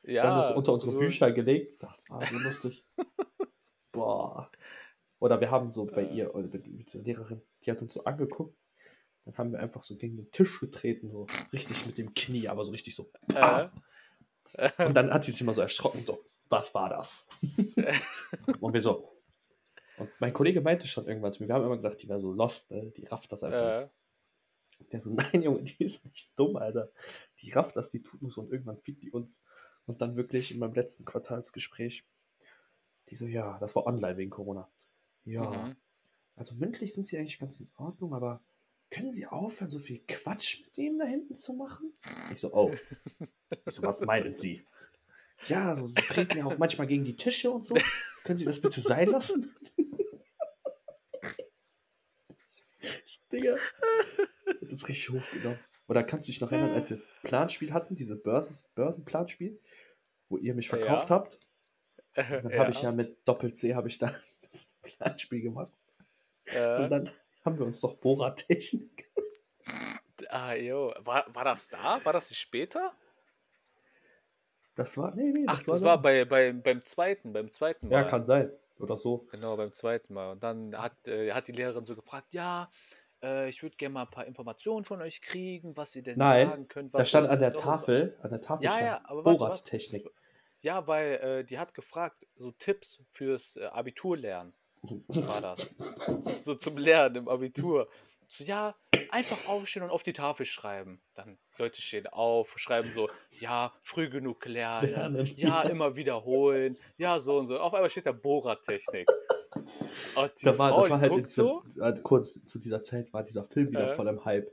Ja. 0.03 0.23
Wir 0.23 0.23
haben 0.23 0.37
das 0.41 0.51
unter 0.51 0.73
unsere 0.73 0.91
so- 0.93 0.99
Bücher 0.99 1.31
gelegt. 1.31 1.83
Das 1.83 2.09
war 2.09 2.25
so 2.25 2.37
lustig. 2.37 2.85
Boah. 3.91 4.49
Oder 5.19 5.41
wir 5.41 5.51
haben 5.51 5.71
so 5.71 5.85
bei 5.85 6.03
Äh. 6.03 6.15
ihr, 6.15 6.35
oder 6.35 6.47
mit, 6.47 6.93
der 6.93 7.01
Lehrerin, 7.01 7.41
die 7.63 7.71
hat 7.71 7.81
uns 7.81 7.93
so 7.93 8.03
angeguckt. 8.05 8.55
Dann 9.25 9.37
haben 9.37 9.51
wir 9.51 9.59
einfach 9.59 9.83
so 9.83 9.97
gegen 9.97 10.15
den 10.15 10.31
Tisch 10.31 10.59
getreten, 10.59 11.09
so 11.11 11.27
richtig 11.51 11.85
mit 11.85 11.97
dem 11.97 12.13
Knie, 12.13 12.47
aber 12.47 12.63
so 12.63 12.71
richtig 12.71 12.95
so. 12.95 13.11
Äh, 13.35 13.67
Und 14.85 14.93
dann 14.95 15.13
hat 15.13 15.23
sie 15.25 15.31
sich 15.33 15.43
mal 15.43 15.53
so 15.53 15.61
erschrocken, 15.61 16.03
so, 16.07 16.23
was 16.49 16.73
war 16.73 16.89
das? 16.89 17.27
und 18.61 18.73
wir 18.73 18.81
so. 18.81 19.18
Und 19.99 20.09
mein 20.19 20.33
Kollege 20.33 20.61
meinte 20.61 20.87
schon 20.87 21.07
irgendwann 21.07 21.33
zu 21.33 21.43
mir, 21.43 21.49
wir 21.49 21.55
haben 21.55 21.65
immer 21.65 21.77
gedacht, 21.77 22.01
die 22.01 22.09
wäre 22.09 22.21
so 22.21 22.31
lost, 22.31 22.71
ne? 22.71 22.91
die 22.95 23.05
rafft 23.05 23.31
das 23.31 23.43
einfach. 23.43 23.81
äh, 23.81 23.81
nicht. 23.81 24.93
Der 24.93 24.99
so, 24.99 25.09
nein, 25.13 25.41
Junge, 25.41 25.63
die 25.63 25.83
ist 25.83 26.05
nicht 26.05 26.31
dumm, 26.37 26.55
Alter. 26.55 26.91
Die 27.41 27.51
rafft 27.51 27.75
das, 27.75 27.89
die 27.89 28.01
tut 28.01 28.21
nur 28.21 28.31
so 28.31 28.41
und 28.41 28.51
irgendwann 28.51 28.77
fickt 28.77 29.03
die 29.03 29.11
uns. 29.11 29.41
Und 29.85 30.01
dann 30.01 30.15
wirklich 30.15 30.51
in 30.51 30.59
meinem 30.59 30.73
letzten 30.73 31.03
Quartalsgespräch, 31.03 32.05
die 33.09 33.15
so, 33.15 33.25
ja, 33.25 33.57
das 33.59 33.75
war 33.75 33.85
online 33.85 34.17
wegen 34.17 34.29
Corona. 34.29 34.69
Ja, 35.25 35.49
mhm. 35.49 35.75
also 36.35 36.55
mündlich 36.55 36.93
sind 36.93 37.07
sie 37.07 37.17
eigentlich 37.17 37.39
ganz 37.39 37.59
in 37.59 37.69
Ordnung, 37.75 38.13
aber 38.13 38.41
können 38.91 39.11
sie 39.11 39.27
aufhören, 39.27 39.69
so 39.69 39.79
viel 39.79 40.01
Quatsch 40.07 40.61
mit 40.63 40.77
dem 40.77 40.97
da 40.97 41.05
hinten 41.05 41.35
zu 41.35 41.53
machen? 41.53 41.93
Ich 42.31 42.39
so, 42.39 42.53
oh. 42.53 42.71
Ich 42.71 43.75
so, 43.75 43.83
was 43.83 44.01
meinen 44.01 44.33
sie? 44.33 44.65
Ja, 45.47 45.73
so, 45.75 45.87
sie 45.87 45.95
treten 45.95 46.37
ja 46.37 46.45
auch 46.45 46.57
manchmal 46.57 46.87
gegen 46.87 47.03
die 47.03 47.15
Tische 47.15 47.51
und 47.51 47.63
so. 47.63 47.75
Können 48.23 48.37
sie 48.37 48.45
das 48.45 48.59
bitte 48.59 48.81
sein 48.81 49.09
lassen? 49.09 49.49
Digga. 53.31 53.55
Das 54.61 54.73
ist 54.73 54.87
richtig 54.89 55.09
hochgenommen. 55.11 55.59
Oder 55.87 56.03
kannst 56.03 56.27
du 56.27 56.31
dich 56.31 56.41
noch 56.41 56.51
erinnern, 56.51 56.73
als 56.73 56.89
wir 56.89 56.99
Planspiel 57.23 57.71
hatten, 57.73 57.95
diese 57.95 58.15
Börses, 58.15 58.63
Börsenplanspiel, 58.75 59.59
wo 60.27 60.37
ihr 60.37 60.53
mich 60.55 60.69
verkauft 60.69 61.09
Ja. 61.09 61.15
habt? 61.15 61.39
Dann 62.15 62.53
habe 62.57 62.71
ich 62.71 62.81
ja 62.81 62.91
mit 62.91 63.27
Doppel-C 63.27 63.75
habe 63.75 63.87
ich 63.87 63.97
dann 63.99 64.15
das 64.41 64.75
Planspiel 64.81 65.41
gemacht. 65.41 65.71
Und 66.47 66.55
äh, 66.55 66.89
dann 66.89 67.11
haben 67.45 67.57
wir 67.59 67.65
uns 67.65 67.79
doch 67.79 67.95
Bohrertechnik. 67.95 69.09
ah, 70.29 70.53
jo. 70.55 70.93
War, 70.99 71.25
war 71.33 71.43
das 71.45 71.67
da? 71.67 72.03
War 72.03 72.13
das 72.13 72.29
nicht 72.29 72.39
später? 72.39 72.93
Das 74.75 74.97
war, 74.97 75.13
nee, 75.15 75.31
nee, 75.31 75.45
Ach, 75.47 75.59
war 75.67 75.73
das 75.73 75.79
da. 75.81 75.85
war 75.85 76.01
bei, 76.01 76.25
bei, 76.25 76.53
beim 76.53 76.83
zweiten, 76.85 77.33
beim 77.33 77.51
zweiten 77.51 77.87
Mal. 77.89 78.03
Ja, 78.03 78.03
kann 78.09 78.23
sein. 78.23 78.51
Oder 78.79 78.95
so. 78.97 79.27
Genau, 79.31 79.57
beim 79.57 79.73
zweiten 79.73 80.13
Mal. 80.13 80.31
Und 80.31 80.43
dann 80.43 80.75
hat, 80.75 81.07
äh, 81.07 81.31
hat 81.33 81.47
die 81.47 81.51
Lehrerin 81.51 81.83
so 81.83 81.95
gefragt, 81.95 82.33
ja, 82.33 82.71
äh, 83.23 83.49
ich 83.49 83.63
würde 83.63 83.75
gerne 83.75 83.93
mal 83.93 84.01
ein 84.03 84.09
paar 84.09 84.25
Informationen 84.25 84.83
von 84.83 85.01
euch 85.01 85.21
kriegen, 85.21 85.75
was 85.77 85.95
ihr 85.95 86.03
denn 86.03 86.17
Nein, 86.17 86.49
sagen 86.49 86.67
könnt. 86.67 86.93
Da 86.93 86.99
Was 86.99 87.09
stand 87.09 87.29
an 87.29 87.39
der 87.39 87.53
Tafel, 87.53 88.17
an 88.21 88.29
der 88.29 88.41
Tafel 88.41 88.65
Ja, 88.65 88.71
stand 88.71 88.85
ja, 88.85 89.01
aber. 89.05 89.23
Das, 89.23 89.63
Ja, 90.61 90.87
weil 90.87 91.13
äh, 91.15 91.45
die 91.45 91.57
hat 91.57 91.73
gefragt, 91.73 92.25
so 92.35 92.51
Tipps 92.51 93.01
fürs 93.09 93.55
äh, 93.55 93.65
Abiturlernen 93.65 94.53
war 94.81 95.41
das. 95.41 95.75
So 96.39 96.55
zum 96.55 96.77
Lernen 96.77 97.17
im 97.17 97.27
Abitur. 97.27 97.89
So, 98.27 98.43
ja, 98.43 98.75
einfach 99.09 99.47
aufstehen 99.47 99.83
und 99.83 99.89
auf 99.89 100.03
die 100.03 100.13
Tafel 100.13 100.45
schreiben. 100.45 101.01
Dann 101.15 101.37
Leute 101.57 101.81
stehen 101.81 102.07
auf, 102.07 102.53
schreiben 102.57 102.91
so, 102.93 103.09
ja, 103.31 103.73
früh 103.83 104.09
genug 104.09 104.45
lernen, 104.45 104.91
Lernen, 104.91 105.25
ja, 105.35 105.63
ja. 105.63 105.69
immer 105.69 105.95
wiederholen, 105.95 106.77
ja, 106.97 107.19
so 107.19 107.37
und 107.37 107.47
so. 107.47 107.59
Auf 107.59 107.73
einmal 107.73 107.89
steht 107.89 108.05
da 108.05 108.11
Bohrertechnik. 108.11 109.07
Die 109.61 110.45
Da 110.45 110.57
war, 110.57 110.71
Frau, 110.71 110.81
das 110.81 110.89
war 110.89 111.01
halt 111.01 111.13
in 111.15 111.29
so, 111.29 111.63
äh, 111.79 111.93
kurz 112.01 112.43
zu 112.45 112.59
dieser 112.59 112.83
Zeit 112.83 113.11
war 113.13 113.23
dieser 113.23 113.43
Film 113.43 113.69
wieder 113.71 113.91
Äh. 113.91 113.95
voll 113.95 114.07
im 114.07 114.23
Hype. 114.25 114.51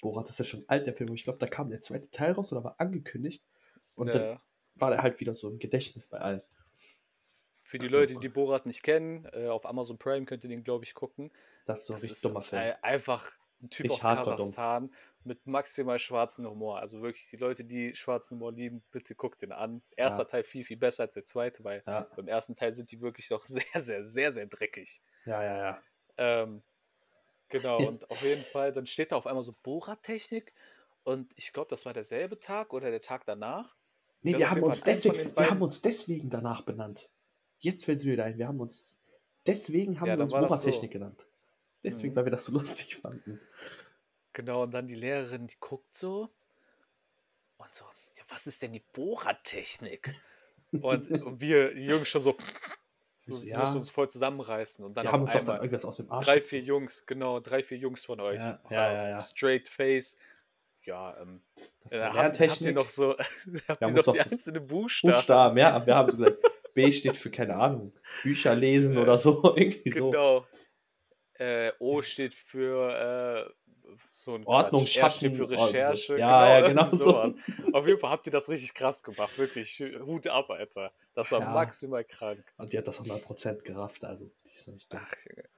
Borat 0.00 0.28
ist 0.28 0.38
ja 0.38 0.44
schon 0.44 0.64
alt, 0.68 0.86
der 0.86 0.94
Film. 0.94 1.12
Ich 1.14 1.24
glaube, 1.24 1.38
da 1.38 1.46
kam 1.46 1.70
der 1.70 1.80
zweite 1.80 2.10
Teil 2.10 2.32
raus 2.32 2.52
oder 2.52 2.64
war 2.64 2.74
angekündigt. 2.78 3.44
Und 3.94 4.08
dann 4.12 4.22
äh, 4.22 4.36
war 4.74 4.90
der 4.90 5.02
halt 5.02 5.20
wieder 5.20 5.34
so 5.34 5.48
im 5.48 5.58
Gedächtnis 5.58 6.06
bei 6.08 6.18
allen. 6.18 6.42
für 7.62 7.78
die 7.78 7.88
Leute, 7.88 8.18
die 8.18 8.28
Borat 8.28 8.66
nicht 8.66 8.82
kennen, 8.82 9.26
äh, 9.32 9.46
auf 9.48 9.64
Amazon 9.64 9.98
Prime 9.98 10.24
könnt 10.26 10.42
ihr 10.44 10.50
den, 10.50 10.64
glaube 10.64 10.84
ich, 10.84 10.94
gucken. 10.94 11.30
Das 11.66 11.80
ist 11.80 11.86
so 11.86 11.92
ein 11.92 11.96
Das 11.96 12.02
richtig 12.04 12.20
dummer 12.22 12.42
Film. 12.42 12.62
äh, 12.62 12.74
einfach 12.82 13.30
ein 13.62 13.70
Typ 13.70 13.88
Richtig 13.88 13.90
aus 13.90 14.02
hardcore 14.02 14.36
dumm. 14.36 14.54
Kasachstan 14.54 14.94
mit 15.24 15.46
maximal 15.46 15.98
schwarzen 15.98 16.46
Humor. 16.46 16.80
Also 16.80 17.00
wirklich, 17.02 17.28
die 17.28 17.36
Leute, 17.36 17.64
die 17.64 17.94
schwarzen 17.94 18.36
Humor 18.38 18.52
lieben, 18.52 18.82
bitte 18.90 19.14
guckt 19.14 19.42
den 19.42 19.52
an. 19.52 19.82
Erster 19.96 20.24
Ja. 20.24 20.28
Teil 20.28 20.44
viel, 20.44 20.64
viel 20.64 20.76
besser 20.76 21.04
als 21.04 21.14
der 21.14 21.24
zweite, 21.24 21.64
weil 21.64 21.84
Ja, 21.86 22.08
beim 22.16 22.28
ersten 22.28 22.56
Teil 22.56 22.72
sind 22.72 22.90
die 22.92 23.00
wirklich 23.00 23.30
noch 23.30 23.44
sehr, 23.46 23.64
sehr, 23.80 24.02
sehr, 24.02 24.32
sehr 24.32 24.46
dreckig. 24.46 25.02
ja, 25.24 25.42
ja, 25.42 25.56
ja. 25.58 25.82
Ähm, 26.16 26.62
genau, 27.50 27.86
und 27.86 28.10
auf 28.10 28.22
jeden 28.22 28.44
Fall, 28.44 28.72
dann 28.72 28.86
steht 28.86 29.12
da 29.12 29.16
auf 29.16 29.26
einmal 29.26 29.42
so 29.44 29.54
Bohrertechnik 29.62 30.54
und 31.04 31.32
ich 31.36 31.52
glaube, 31.52 31.68
das 31.70 31.86
war 31.86 31.92
derselbe 31.94 32.40
Tag 32.40 32.72
oder 32.74 32.90
der 32.90 33.00
Tag 33.00 33.26
danach. 33.26 33.76
Nee, 34.22 34.36
wir 34.38 34.50
haben, 34.50 34.62
uns 34.62 34.82
deswegen, 34.82 35.36
wir 35.36 35.50
haben 35.50 35.62
uns 35.62 35.80
deswegen 35.82 36.30
danach 36.30 36.62
benannt. 36.62 37.08
Jetzt 37.58 37.84
fällt 37.84 37.98
es 37.98 38.04
mir 38.04 38.12
wieder 38.12 38.24
ein. 38.24 38.38
Wir 38.38 38.46
haben 38.48 38.60
uns 38.60 38.96
deswegen 39.46 40.00
haben 40.00 40.08
Ja, 40.08 40.16
wir 40.16 40.22
uns 40.22 40.32
das 40.32 40.60
so. 40.62 40.68
Bohrertechnik 40.68 40.92
genannt. 40.92 41.26
Deswegen, 41.84 42.12
Mhm. 42.12 42.16
weil 42.16 42.24
wir 42.26 42.32
das 42.32 42.44
so 42.44 42.52
lustig 42.52 42.96
fanden. 42.96 43.40
Genau, 44.32 44.62
und 44.62 44.72
dann 44.72 44.86
die 44.86 44.94
Lehrerin, 44.94 45.46
die 45.46 45.56
guckt 45.60 45.94
so 45.94 46.30
und 47.58 47.74
so, 47.74 47.84
ja, 48.16 48.24
was 48.28 48.46
ist 48.46 48.62
denn 48.62 48.72
die 48.72 48.82
Bohrertechnik? 48.92 50.14
Und, 50.72 51.10
und 51.10 51.40
wir 51.40 51.74
die 51.74 51.84
Jungs 51.84 52.08
schon 52.08 52.22
so, 52.22 52.36
so 53.18 53.42
ja. 53.42 53.58
müssen 53.58 53.76
uns 53.76 53.90
voll 53.90 54.08
zusammenreißen. 54.08 54.84
Und 54.84 54.96
dann 54.96 55.04
Wir 55.04 55.12
haben 55.12 55.22
uns 55.24 55.36
einmal 55.36 55.58
irgendwas 55.58 55.84
aus 55.84 55.98
dem 55.98 56.10
Arsch 56.10 56.24
drei, 56.24 56.40
vier 56.40 56.60
Jungs, 56.60 57.04
genau, 57.06 57.40
drei, 57.40 57.62
vier 57.62 57.76
Jungs 57.76 58.04
von 58.06 58.20
euch. 58.20 58.40
Ja, 58.40 58.60
ja, 58.70 58.92
ja, 58.92 59.08
ja. 59.10 59.18
Straight 59.18 59.68
Face. 59.68 60.18
Ja, 60.84 61.16
ähm, 61.20 61.42
Das 61.84 61.92
äh, 61.92 62.00
war 62.00 62.14
habt, 62.14 62.40
habt 62.40 62.60
ihr 62.62 62.72
noch 62.72 62.88
so, 62.88 63.16
habt 63.68 63.82
ihr 63.82 63.90
noch 63.90 64.12
die 64.14 64.20
einzelnen 64.20 64.66
Buchstaben? 64.66 65.12
Buchstaben, 65.14 65.58
ja. 65.58 65.86
Wir 65.86 65.94
haben 65.94 66.10
so 66.10 66.16
gesagt, 66.16 66.38
B 66.74 66.90
steht 66.90 67.18
für, 67.18 67.30
keine 67.30 67.54
Ahnung, 67.56 67.92
Bücher 68.22 68.54
lesen 68.54 68.96
Äh, 68.96 69.00
oder 69.00 69.18
so. 69.18 69.54
Irgendwie 69.56 69.92
so. 69.92 70.10
Genau. 70.10 70.46
Äh, 71.42 71.72
o 71.78 72.02
steht 72.02 72.34
für 72.34 73.48
äh, 73.48 73.94
so 74.10 74.34
ein 74.36 74.46
Ordnung 74.46 74.82
Quatsch. 74.84 74.96
R 74.98 75.10
steht 75.10 75.34
für 75.34 75.46
so. 75.46 75.54
Recherche. 75.54 76.18
Ja, 76.18 76.48
ja, 76.48 76.58
irgendwie 76.58 76.74
genau 76.74 76.86
so. 76.90 76.96
sowas. 76.96 77.34
Auf 77.72 77.86
jeden 77.86 77.98
Fall 77.98 78.10
habt 78.10 78.26
ihr 78.26 78.32
das 78.32 78.48
richtig 78.48 78.74
krass 78.74 79.02
gemacht. 79.02 79.36
Wirklich. 79.38 79.82
Hut 80.04 80.26
ab, 80.28 80.50
Alter. 80.50 80.92
Das 81.14 81.32
war 81.32 81.40
Ja. 81.40 81.50
maximal 81.50 82.04
krank. 82.04 82.44
Und 82.56 82.72
die 82.72 82.78
hat 82.78 82.86
das 82.86 82.98
100% 83.00 83.62
gerafft, 83.64 84.04
also 84.04 84.30
die 84.44 84.50
ist 84.54 84.68
nicht 84.68 84.92
dumm. 84.92 85.00
Ach, 85.02 85.14
Junge. 85.28 85.48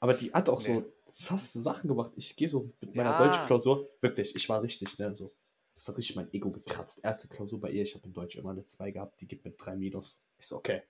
Aber 0.00 0.14
die 0.14 0.30
hat 0.32 0.48
auch 0.48 0.60
Nee. 0.60 0.66
so 0.74 0.92
sasse 1.06 1.60
Sachen 1.62 1.88
gemacht. 1.88 2.12
Ich 2.16 2.36
gehe 2.36 2.48
so 2.48 2.70
mit 2.80 2.94
meiner 2.94 3.10
Ja. 3.12 3.26
Deutschklausur, 3.26 3.88
wirklich, 4.00 4.34
ich 4.36 4.48
war 4.48 4.60
richtig, 4.62 4.98
ne, 4.98 5.14
so. 5.16 5.32
Das 5.74 5.88
hat 5.88 5.96
richtig 5.96 6.14
mein 6.14 6.32
Ego 6.32 6.50
gekratzt. 6.52 7.00
Erste 7.02 7.26
Klausur 7.28 7.60
bei 7.60 7.70
ihr, 7.70 7.82
ich 7.82 7.94
habe 7.94 8.06
in 8.06 8.12
Deutsch 8.12 8.36
immer 8.36 8.50
eine 8.50 8.62
2 8.64 8.90
gehabt, 8.92 9.20
die 9.20 9.26
gibt 9.26 9.44
mir 9.44 9.50
3 9.52 9.74
Minus. 9.74 10.20
Ich 10.38 10.46
so, 10.46 10.56
okay, 10.56 10.82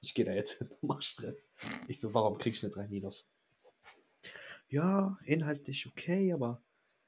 ich 0.00 0.14
gehe 0.14 0.24
da 0.24 0.32
jetzt 0.32 0.54
hin, 0.58 0.68
mach 0.80 1.00
Stress. 1.02 1.46
Ich 1.86 2.00
so, 2.00 2.12
warum 2.14 2.38
krieg 2.38 2.54
ich 2.54 2.62
eine 2.64 2.72
3 2.72 2.88
Minus? 2.88 3.26
Ja, 4.72 5.18
inhaltlich 5.26 5.86
okay, 5.86 6.32
aber 6.32 6.62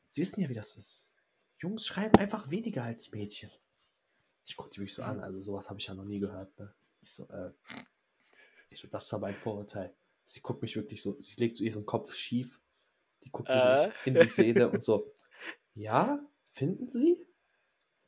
Sie 0.09 0.21
wissen 0.21 0.43
ja, 0.43 0.51
wie 0.51 0.55
das 0.55 0.77
ist. 0.77 1.15
Jungs 1.59 1.87
schreiben 1.87 2.15
einfach 2.19 2.51
weniger 2.51 2.85
als 2.85 3.11
Mädchen. 3.11 3.51
Ich 4.45 4.55
gucke 4.55 4.69
die 4.69 4.81
mich 4.81 4.93
so 4.93 5.03
an, 5.03 5.19
also 5.21 5.41
sowas 5.41 5.71
habe 5.71 5.81
ich 5.81 5.87
ja 5.87 5.95
noch 5.95 6.05
nie 6.05 6.19
gehört, 6.19 6.57
ne? 6.59 6.75
Ich 7.01 7.11
so, 7.11 7.27
äh, 7.31 7.53
ich 8.69 8.79
so, 8.79 8.87
das 8.89 9.05
ist 9.05 9.15
aber 9.15 9.29
ein 9.29 9.35
Vorurteil. 9.35 9.95
Sie 10.25 10.41
guckt 10.41 10.61
mich 10.61 10.77
wirklich 10.77 11.01
so, 11.01 11.19
sie 11.19 11.37
legt 11.37 11.57
so 11.57 11.65
ihren 11.65 11.87
Kopf 11.87 12.13
schief, 12.13 12.61
die 13.25 13.31
guckt 13.31 13.49
mir 13.49 13.55
Äh? 13.57 13.91
in 14.05 14.15
die 14.15 14.29
Seele 14.29 14.69
und 14.71 14.85
so, 14.85 15.15
ja, 15.75 16.21
finden 16.53 16.91
Sie? 16.91 17.27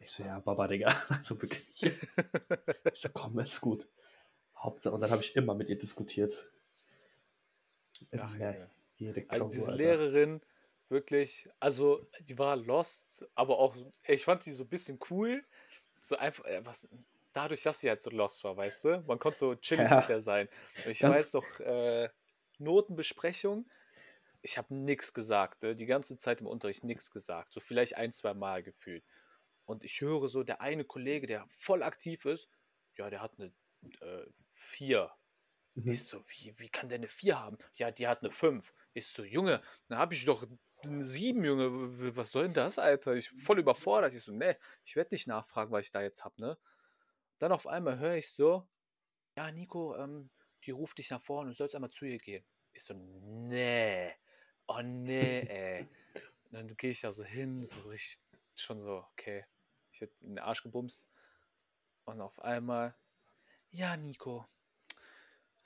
Ich 0.00 0.10
so, 0.10 0.22
ja, 0.22 0.38
Baba, 0.38 0.68
Digga, 0.68 0.88
also 1.08 1.40
wirklich. 1.40 1.82
Ich 1.82 3.00
so, 3.00 3.08
komm, 3.08 3.38
ist 3.38 3.62
gut. 3.62 3.88
Hauptsache, 4.54 4.94
und 4.94 5.00
dann 5.00 5.10
habe 5.10 5.22
ich 5.22 5.34
immer 5.34 5.54
mit 5.54 5.70
ihr 5.70 5.78
diskutiert. 5.78 6.52
Ach, 8.18 8.36
Ja, 8.36 8.68
Jede 8.96 9.24
Also 9.28 9.46
Klausur, 9.46 9.50
diese 9.50 9.72
Alter. 9.72 9.76
Lehrerin, 9.82 10.40
wirklich, 10.88 11.48
also 11.60 12.06
die 12.20 12.38
war 12.38 12.56
lost, 12.56 13.26
aber 13.34 13.58
auch, 13.58 13.76
ich 14.06 14.24
fand 14.24 14.44
die 14.46 14.52
so 14.52 14.64
ein 14.64 14.68
bisschen 14.68 14.98
cool. 15.10 15.44
So 15.98 16.16
einfach, 16.16 16.44
äh, 16.44 16.64
was, 16.64 16.88
dadurch, 17.32 17.62
dass 17.62 17.80
sie 17.80 17.88
halt 17.88 18.00
so 18.00 18.10
lost 18.10 18.44
war, 18.44 18.56
weißt 18.56 18.84
du? 18.84 19.04
Man 19.06 19.18
konnte 19.18 19.38
so 19.38 19.54
chillig 19.56 19.90
Ja. 19.90 20.00
mit 20.00 20.08
der 20.08 20.20
sein. 20.20 20.48
Und 20.84 20.90
ich 20.90 21.00
Ganz- 21.00 21.18
weiß 21.18 21.30
doch, 21.32 21.60
äh, 21.60 22.08
Notenbesprechung, 22.58 23.68
ich 24.42 24.58
habe 24.58 24.74
nichts 24.74 25.12
gesagt, 25.12 25.62
ne? 25.62 25.74
die 25.74 25.86
ganze 25.86 26.16
Zeit 26.16 26.40
im 26.40 26.46
Unterricht 26.46 26.84
nichts 26.84 27.10
gesagt. 27.10 27.52
So 27.52 27.60
vielleicht 27.60 27.96
ein, 27.96 28.12
zwei 28.12 28.34
Mal 28.34 28.62
gefühlt. 28.62 29.04
Und 29.64 29.82
ich 29.82 30.00
höre 30.00 30.28
so, 30.28 30.42
der 30.44 30.60
eine 30.60 30.84
Kollege, 30.84 31.26
der 31.26 31.44
voll 31.48 31.82
aktiv 31.82 32.24
ist, 32.24 32.48
ja, 32.94 33.10
der 33.10 33.20
hat 33.22 33.32
eine 33.38 33.52
äh, 34.00 34.26
4. 34.52 35.10
Mhm. 35.76 35.90
Ich 35.90 36.04
so, 36.04 36.22
wie, 36.28 36.58
wie 36.58 36.68
kann 36.68 36.88
der 36.88 36.96
eine 36.96 37.08
4 37.08 37.38
haben? 37.38 37.58
Ja, 37.74 37.90
die 37.90 38.08
hat 38.08 38.22
eine 38.22 38.30
5. 38.30 38.72
Ich 38.94 39.06
so, 39.06 39.22
Junge, 39.22 39.62
dann 39.88 39.98
habe 39.98 40.14
ich 40.14 40.24
doch 40.24 40.46
eine 40.84 41.04
7, 41.04 41.44
Junge. 41.44 42.16
Was 42.16 42.30
soll 42.30 42.44
denn 42.44 42.54
das, 42.54 42.78
Alter? 42.78 43.14
Ich 43.14 43.30
voll 43.30 43.58
überfordert. 43.58 44.14
Ich 44.14 44.22
so, 44.22 44.32
ne, 44.32 44.58
ich 44.84 44.96
werde 44.96 45.14
nicht 45.14 45.26
nachfragen, 45.28 45.70
was 45.72 45.84
ich 45.84 45.90
da 45.90 46.00
jetzt 46.00 46.24
habe, 46.24 46.40
ne? 46.40 46.58
Dann 47.38 47.52
auf 47.52 47.66
einmal 47.66 47.98
höre 47.98 48.14
ich 48.14 48.30
so, 48.30 48.66
ja, 49.36 49.52
Nico, 49.52 49.94
ähm, 49.96 50.30
die 50.64 50.70
ruft 50.70 50.96
dich 50.96 51.10
nach 51.10 51.22
vorne, 51.22 51.50
du 51.50 51.54
sollst 51.54 51.74
einmal 51.74 51.90
zu 51.90 52.06
ihr 52.06 52.18
gehen. 52.18 52.44
Ich 52.72 52.82
so, 52.82 52.94
nee, 52.94 54.14
oh 54.66 54.80
nee, 54.80 55.40
ey. 55.48 55.88
Und 56.44 56.52
dann 56.52 56.68
gehe 56.68 56.90
ich 56.90 57.02
da 57.02 57.12
so 57.12 57.22
hin, 57.22 57.66
so 57.66 57.78
richtig, 57.82 58.24
schon 58.54 58.78
so, 58.78 59.04
okay, 59.12 59.44
ich 59.92 60.00
werde 60.00 60.14
in 60.22 60.30
den 60.30 60.38
Arsch 60.38 60.62
gebumst. 60.62 61.04
Und 62.06 62.22
auf 62.22 62.40
einmal, 62.40 62.96
ja, 63.70 63.94
Nico, 63.98 64.46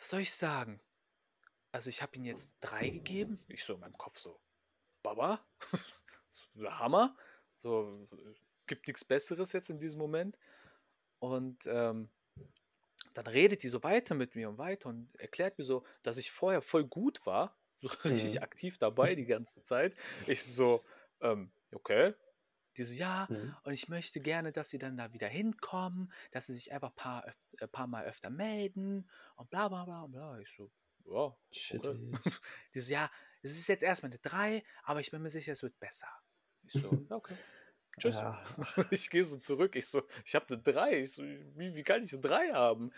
was 0.00 0.08
soll 0.08 0.20
ich 0.20 0.32
sagen? 0.32 0.80
Also 1.72 1.90
ich 1.90 2.02
habe 2.02 2.16
ihm 2.16 2.24
jetzt 2.24 2.56
drei 2.60 2.88
gegeben. 2.88 3.38
Ich 3.48 3.64
so 3.64 3.74
in 3.74 3.80
meinem 3.80 3.96
Kopf 3.98 4.18
so, 4.18 4.40
Baba, 5.02 5.44
Hammer. 6.64 7.16
So, 7.58 8.08
gibt 8.66 8.88
nichts 8.88 9.04
Besseres 9.04 9.52
jetzt 9.52 9.70
in 9.70 9.78
diesem 9.78 9.98
Moment. 10.00 10.38
Und 11.18 11.66
ähm, 11.66 12.08
dann 13.12 13.26
redet 13.26 13.62
die 13.62 13.68
so 13.68 13.82
weiter 13.82 14.14
mit 14.14 14.34
mir 14.34 14.48
und 14.48 14.58
weiter 14.58 14.88
und 14.88 15.14
erklärt 15.18 15.58
mir 15.58 15.64
so, 15.64 15.84
dass 16.02 16.16
ich 16.16 16.30
vorher 16.30 16.62
voll 16.62 16.84
gut 16.84 17.24
war. 17.26 17.56
So 17.80 17.88
richtig 18.04 18.38
Mhm. 18.38 18.42
aktiv 18.42 18.78
dabei 18.78 19.14
die 19.14 19.26
ganze 19.26 19.62
Zeit. 19.62 19.94
Ich 20.26 20.42
so, 20.42 20.82
ähm, 21.20 21.52
okay. 21.72 22.14
Die 22.76 22.84
so, 22.84 22.94
ja, 22.94 23.26
Mhm. 23.30 23.56
und 23.64 23.72
ich 23.72 23.88
möchte 23.88 24.20
gerne, 24.20 24.52
dass 24.52 24.70
sie 24.70 24.78
dann 24.78 24.96
da 24.96 25.12
wieder 25.12 25.28
hinkommen, 25.28 26.12
dass 26.30 26.46
sie 26.46 26.54
sich 26.54 26.72
einfach 26.72 26.90
ein 26.90 26.96
paar, 26.96 27.26
öf- 27.28 27.36
äh, 27.58 27.66
paar 27.68 27.86
Mal 27.86 28.04
öfter 28.04 28.30
melden 28.30 29.10
und 29.36 29.50
bla 29.50 29.68
bla 29.68 29.84
bla 29.84 30.06
bla. 30.06 30.38
Ich 30.38 30.50
so, 30.54 30.70
ja, 31.06 31.36
Shit. 31.50 31.86
okay. 31.86 32.12
Die 32.74 32.80
so, 32.80 32.92
ja, 32.92 33.10
es 33.42 33.52
ist 33.58 33.68
jetzt 33.68 33.82
erstmal 33.82 34.10
eine 34.12 34.20
3, 34.20 34.62
aber 34.84 35.00
ich 35.00 35.10
bin 35.10 35.20
mir 35.22 35.30
sicher, 35.30 35.52
es 35.52 35.62
wird 35.62 35.78
besser. 35.80 36.08
Ich 36.64 36.72
so, 36.74 36.90
okay. 37.10 37.36
Tschüss. 37.98 38.16
Ja, 38.20 38.42
Ich 38.92 39.10
gehe 39.10 39.24
so 39.24 39.38
zurück. 39.38 39.74
Ich 39.74 39.88
so, 39.88 40.06
ich 40.24 40.34
habe 40.36 40.46
eine 40.54 40.62
3. 40.62 41.00
Ich 41.00 41.12
so, 41.12 41.22
wie, 41.24 41.74
wie 41.74 41.82
kann 41.82 42.02
ich 42.04 42.12
eine 42.12 42.22
3 42.22 42.52
haben? 42.52 42.92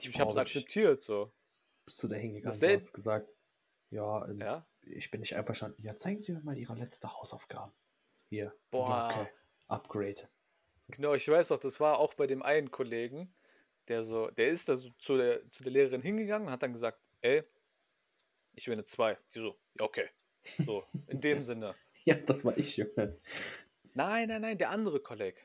die 0.00 0.08
Ich 0.08 0.18
habe 0.18 0.30
es 0.30 0.36
akzeptiert. 0.38 1.02
So. 1.02 1.32
bist 1.84 2.02
du 2.02 2.08
da 2.08 2.16
hingegangen 2.16 2.58
und 2.60 2.74
hast 2.74 2.92
gesagt, 2.92 3.28
ja, 3.90 4.26
ähm, 4.26 4.40
Ja. 4.40 4.66
ich 4.80 5.10
bin 5.10 5.20
nicht 5.20 5.36
einverstanden. 5.36 5.82
Ja, 5.82 5.94
zeigen 5.96 6.18
Sie 6.18 6.32
mir 6.32 6.40
mal 6.40 6.56
Ihre 6.56 6.74
letzte 6.74 7.12
Hausaufgaben. 7.12 7.72
Hier. 8.28 8.52
Boah. 8.70 9.08
Okay. 9.10 9.28
Upgrade. 9.68 10.28
Genau, 10.88 11.14
ich 11.14 11.28
weiß 11.28 11.52
auch, 11.52 11.58
das 11.58 11.80
war 11.80 11.98
auch 11.98 12.14
bei 12.14 12.26
dem 12.26 12.42
einen 12.42 12.70
Kollegen, 12.70 13.34
der 13.88 14.02
so, 14.02 14.30
der 14.30 14.48
ist 14.48 14.68
da 14.68 14.76
so 14.76 14.90
zu 14.98 15.16
der, 15.16 15.50
zu 15.50 15.62
der 15.64 15.72
Lehrerin 15.72 16.02
hingegangen 16.02 16.46
und 16.46 16.52
hat 16.52 16.62
dann 16.62 16.72
gesagt, 16.72 17.00
ey, 17.22 17.42
ich 18.54 18.66
will 18.66 18.74
eine 18.74 18.84
2. 18.84 19.18
Die 19.34 19.40
so, 19.40 19.58
ja, 19.78 19.84
okay. 19.84 20.08
So, 20.64 20.84
in 21.08 21.20
dem 21.20 21.42
Sinne. 21.42 21.74
Ja, 22.04 22.14
das 22.14 22.44
war 22.44 22.56
ich, 22.56 22.76
Junge. 22.76 23.18
Nein, 23.94 24.28
nein, 24.28 24.42
nein, 24.42 24.58
der 24.58 24.70
andere 24.70 25.00
Kollege. 25.00 25.40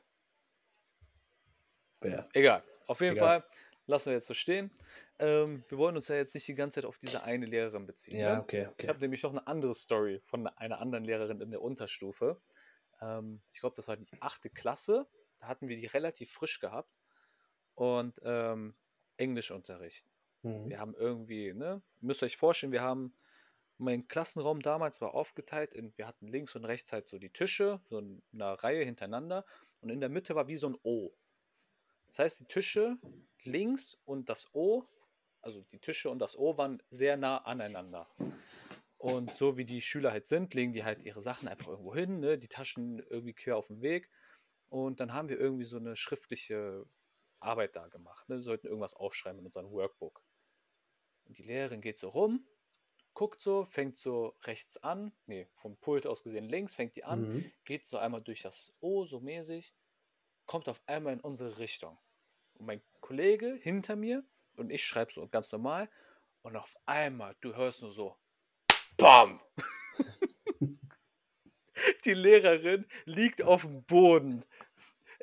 Wer? 2.02 2.28
Egal. 2.34 2.64
Auf 2.88 3.02
jeden 3.02 3.16
Egal. 3.16 3.42
Fall 3.42 3.50
lassen 3.88 4.08
wir 4.08 4.14
jetzt 4.14 4.28
so 4.28 4.34
stehen. 4.34 4.72
Ähm, 5.20 5.64
wir 5.70 5.78
wollen 5.78 5.96
uns 5.96 6.08
ja 6.08 6.16
jetzt 6.16 6.34
nicht 6.34 6.48
die 6.48 6.56
ganze 6.56 6.82
Zeit 6.82 6.86
auf 6.86 6.98
diese 6.98 7.24
eine 7.24 7.46
Lehrerin 7.46 7.86
beziehen. 7.86 8.20
Ja, 8.20 8.36
ne? 8.36 8.42
okay, 8.42 8.62
Ich 8.64 8.68
okay. 8.70 8.88
habe 8.88 9.00
nämlich 9.00 9.24
noch 9.24 9.32
eine 9.32 9.46
andere 9.48 9.74
Story 9.74 10.22
von 10.26 10.48
einer 10.48 10.80
anderen 10.80 11.04
Lehrerin 11.04 11.42
in 11.42 11.52
der 11.52 11.62
Ähm, 13.02 13.42
ich 13.52 13.60
glaube, 13.60 13.76
das 13.76 13.88
war 13.88 13.98
die 13.98 14.08
achte 14.20 14.50
Klasse. 14.50 15.08
Da 15.40 15.48
hatten 15.48 15.68
wir 15.68 15.76
die 15.76 15.88
relativ 15.88 16.32
frisch 16.32 16.60
gehabt. 16.60 16.94
und 17.76 18.22
ähm, 18.24 18.76
Englischunterricht. 19.18 20.06
Mhm. 20.44 20.70
Wir 20.70 20.80
haben 20.80 20.96
irgendwie, 20.96 21.54
ne, 21.54 21.82
müsst 22.00 22.22
ihr 22.22 22.28
euch 22.28 22.38
vorstellen, 22.38 22.72
wir 22.72 22.82
haben, 22.82 23.14
mein 23.78 24.08
Klassenraum 24.08 24.62
damals 24.62 25.02
war 25.02 25.16
aufgeteilt 25.16 25.74
in, 25.74 25.96
wir 25.98 26.08
hatten 26.08 26.28
links 26.28 26.56
und 26.56 26.66
rechts 26.66 26.94
halt 26.94 27.08
so 27.08 27.18
die 27.18 27.32
Tische, 27.32 27.82
so 27.90 28.00
in 28.00 28.22
einer 28.34 28.54
Reihe 28.54 28.84
hintereinander 28.84 29.46
und 29.80 29.90
in 29.90 30.00
der 30.00 30.10
Mitte 30.10 30.36
war 30.36 30.48
wie 30.48 30.56
so 30.56 30.70
ein 30.70 30.78
O. 30.84 31.12
Das 32.08 32.20
heißt, 32.20 32.42
die 32.42 32.46
Tische 32.46 32.98
links 33.44 33.98
und 34.06 34.30
das 34.30 34.54
O, 34.54 34.86
also 35.42 35.62
die 35.72 35.80
Tische 35.80 36.10
und 36.10 36.20
das 36.20 36.38
O 36.38 36.58
waren 36.58 36.84
sehr 36.90 37.18
nah 37.18 37.38
aneinander. 37.40 38.08
Und 39.02 39.36
so 39.36 39.58
wie 39.58 39.66
die 39.66 39.82
Schüler 39.82 40.12
halt 40.12 40.28
sind, 40.28 40.54
legen 40.54 40.74
die 40.74 40.84
halt 40.84 41.02
ihre 41.02 41.22
Sachen 41.22 41.48
einfach 41.48 41.70
irgendwo 41.70 41.96
hin, 41.96 42.20
ne? 42.20 42.38
die 42.38 42.48
Taschen 42.48 43.00
irgendwie 43.10 43.34
quer 43.34 43.58
auf 43.58 43.66
dem 43.66 43.82
Weg. 43.82 44.12
Und 44.70 45.00
dann 45.00 45.12
haben 45.12 45.28
wir 45.28 45.40
irgendwie 45.40 45.64
so 45.64 45.78
eine 45.78 45.96
schriftliche 45.96 46.86
Arbeit 47.40 47.76
da 47.76 47.88
gemacht. 47.88 48.30
Ne? 48.30 48.36
Wir 48.36 48.44
sollten 48.44 48.68
irgendwas 48.68 48.94
aufschreiben 48.94 49.40
in 49.40 49.48
unserem 49.48 49.72
Workbook. 49.72 50.24
Und 51.26 51.36
die 51.36 51.42
Lehrerin 51.42 51.82
geht 51.82 51.98
so 51.98 52.10
rum, 52.10 52.46
guckt 53.16 53.42
so, 53.42 53.66
fängt 53.66 53.98
so 53.98 54.36
rechts 54.44 54.78
an, 54.78 55.12
nee, 55.26 55.48
vom 55.56 55.78
Pult 55.78 56.06
aus 56.06 56.24
gesehen 56.24 56.48
links, 56.48 56.76
fängt 56.76 56.96
die 56.96 57.04
an, 57.04 57.22
Mhm. 57.22 57.52
geht 57.66 57.86
so 57.88 57.98
einmal 57.98 58.22
durch 58.22 58.44
das 58.44 58.72
O 58.82 59.04
so 59.06 59.20
mäßig, 59.20 59.74
kommt 60.46 60.70
auf 60.70 60.80
einmal 60.86 61.14
in 61.14 61.22
unsere 61.22 61.58
Richtung. 61.58 61.98
Und 62.54 62.68
mein 62.68 62.84
Kollege 63.00 63.56
hinter 63.56 63.96
mir 63.96 64.24
und 64.58 64.70
ich 64.70 64.86
schreibe 64.86 65.12
so 65.12 65.28
ganz 65.28 65.52
normal 65.52 65.90
und 66.44 66.56
auf 66.56 66.78
einmal, 66.86 67.36
du 67.42 67.56
hörst 67.56 67.82
nur 67.82 67.90
so, 67.92 68.16
BAM! 69.02 69.42
Die 72.06 72.14
Lehrerin 72.14 72.86
liegt 73.06 73.42
auf 73.42 73.64
dem 73.64 73.84
Boden. 73.84 74.46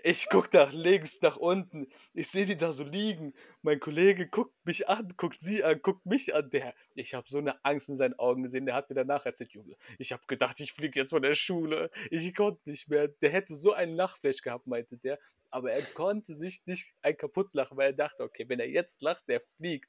Ich 0.03 0.27
guck 0.29 0.53
nach 0.53 0.73
links, 0.73 1.23
nach 1.23 1.37
unten. 1.37 1.87
Ich 2.13 2.27
sehe 2.29 2.45
die 2.45 2.57
da 2.57 2.73
so 2.73 2.83
liegen. 2.83 3.35
Mein 3.63 3.79
Kollege 3.79 4.27
guckt 4.27 4.55
mich 4.65 4.89
an, 4.89 5.15
guckt 5.17 5.41
sie 5.41 5.63
an, 5.63 5.81
guckt 5.81 6.07
mich 6.07 6.35
an. 6.35 6.51
Der, 6.51 6.75
ich 6.97 7.15
habe 7.15 7.29
so 7.29 7.39
eine 7.39 7.65
Angst 7.65 7.89
in 7.89 7.95
seinen 7.95 8.19
Augen 8.19 8.43
gesehen. 8.43 8.67
Der 8.67 8.75
hat 8.75 8.89
mir 8.91 8.97
danach 8.97 9.25
erzählt, 9.27 9.53
Junge, 9.53 9.77
ich 9.99 10.11
habe 10.11 10.23
gedacht, 10.27 10.59
ich 10.59 10.73
fliege 10.73 10.99
jetzt 10.99 11.11
von 11.11 11.23
der 11.23 11.35
Schule. 11.35 11.91
Ich 12.11 12.35
konnte 12.35 12.71
nicht 12.71 12.89
mehr. 12.89 13.07
Der 13.07 13.31
hätte 13.31 13.55
so 13.55 13.75
einen 13.75 13.95
Lachflash 13.95 14.43
gehabt, 14.43 14.67
meinte 14.67 14.99
der. 14.99 15.21
Aber 15.51 15.71
er 15.71 15.83
konnte 15.83 16.35
sich 16.35 16.67
nicht 16.67 16.95
ein 17.03 17.17
kaputt 17.17 17.55
lachen, 17.55 17.77
weil 17.77 17.91
er 17.91 17.97
dachte, 17.97 18.25
okay, 18.25 18.45
wenn 18.49 18.59
er 18.59 18.69
jetzt 18.69 19.03
lacht, 19.03 19.29
der 19.29 19.41
fliegt. 19.57 19.89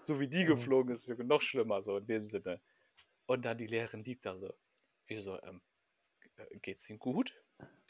So 0.00 0.20
wie 0.20 0.28
die 0.28 0.44
Mhm. 0.44 0.48
geflogen 0.48 0.92
ist, 0.92 1.08
noch 1.18 1.42
schlimmer, 1.42 1.82
so 1.82 1.98
in 1.98 2.06
dem 2.06 2.24
Sinne. 2.24 2.62
Und 3.26 3.44
dann 3.44 3.56
die 3.58 3.66
Lehrerin 3.66 4.04
liegt 4.04 4.26
da 4.26 4.36
so. 4.36 4.52
Wieso, 5.06 5.40
ähm, 5.42 5.60
äh, 6.36 6.58
geht's 6.58 6.88
ihm 6.90 6.98
gut? 6.98 7.40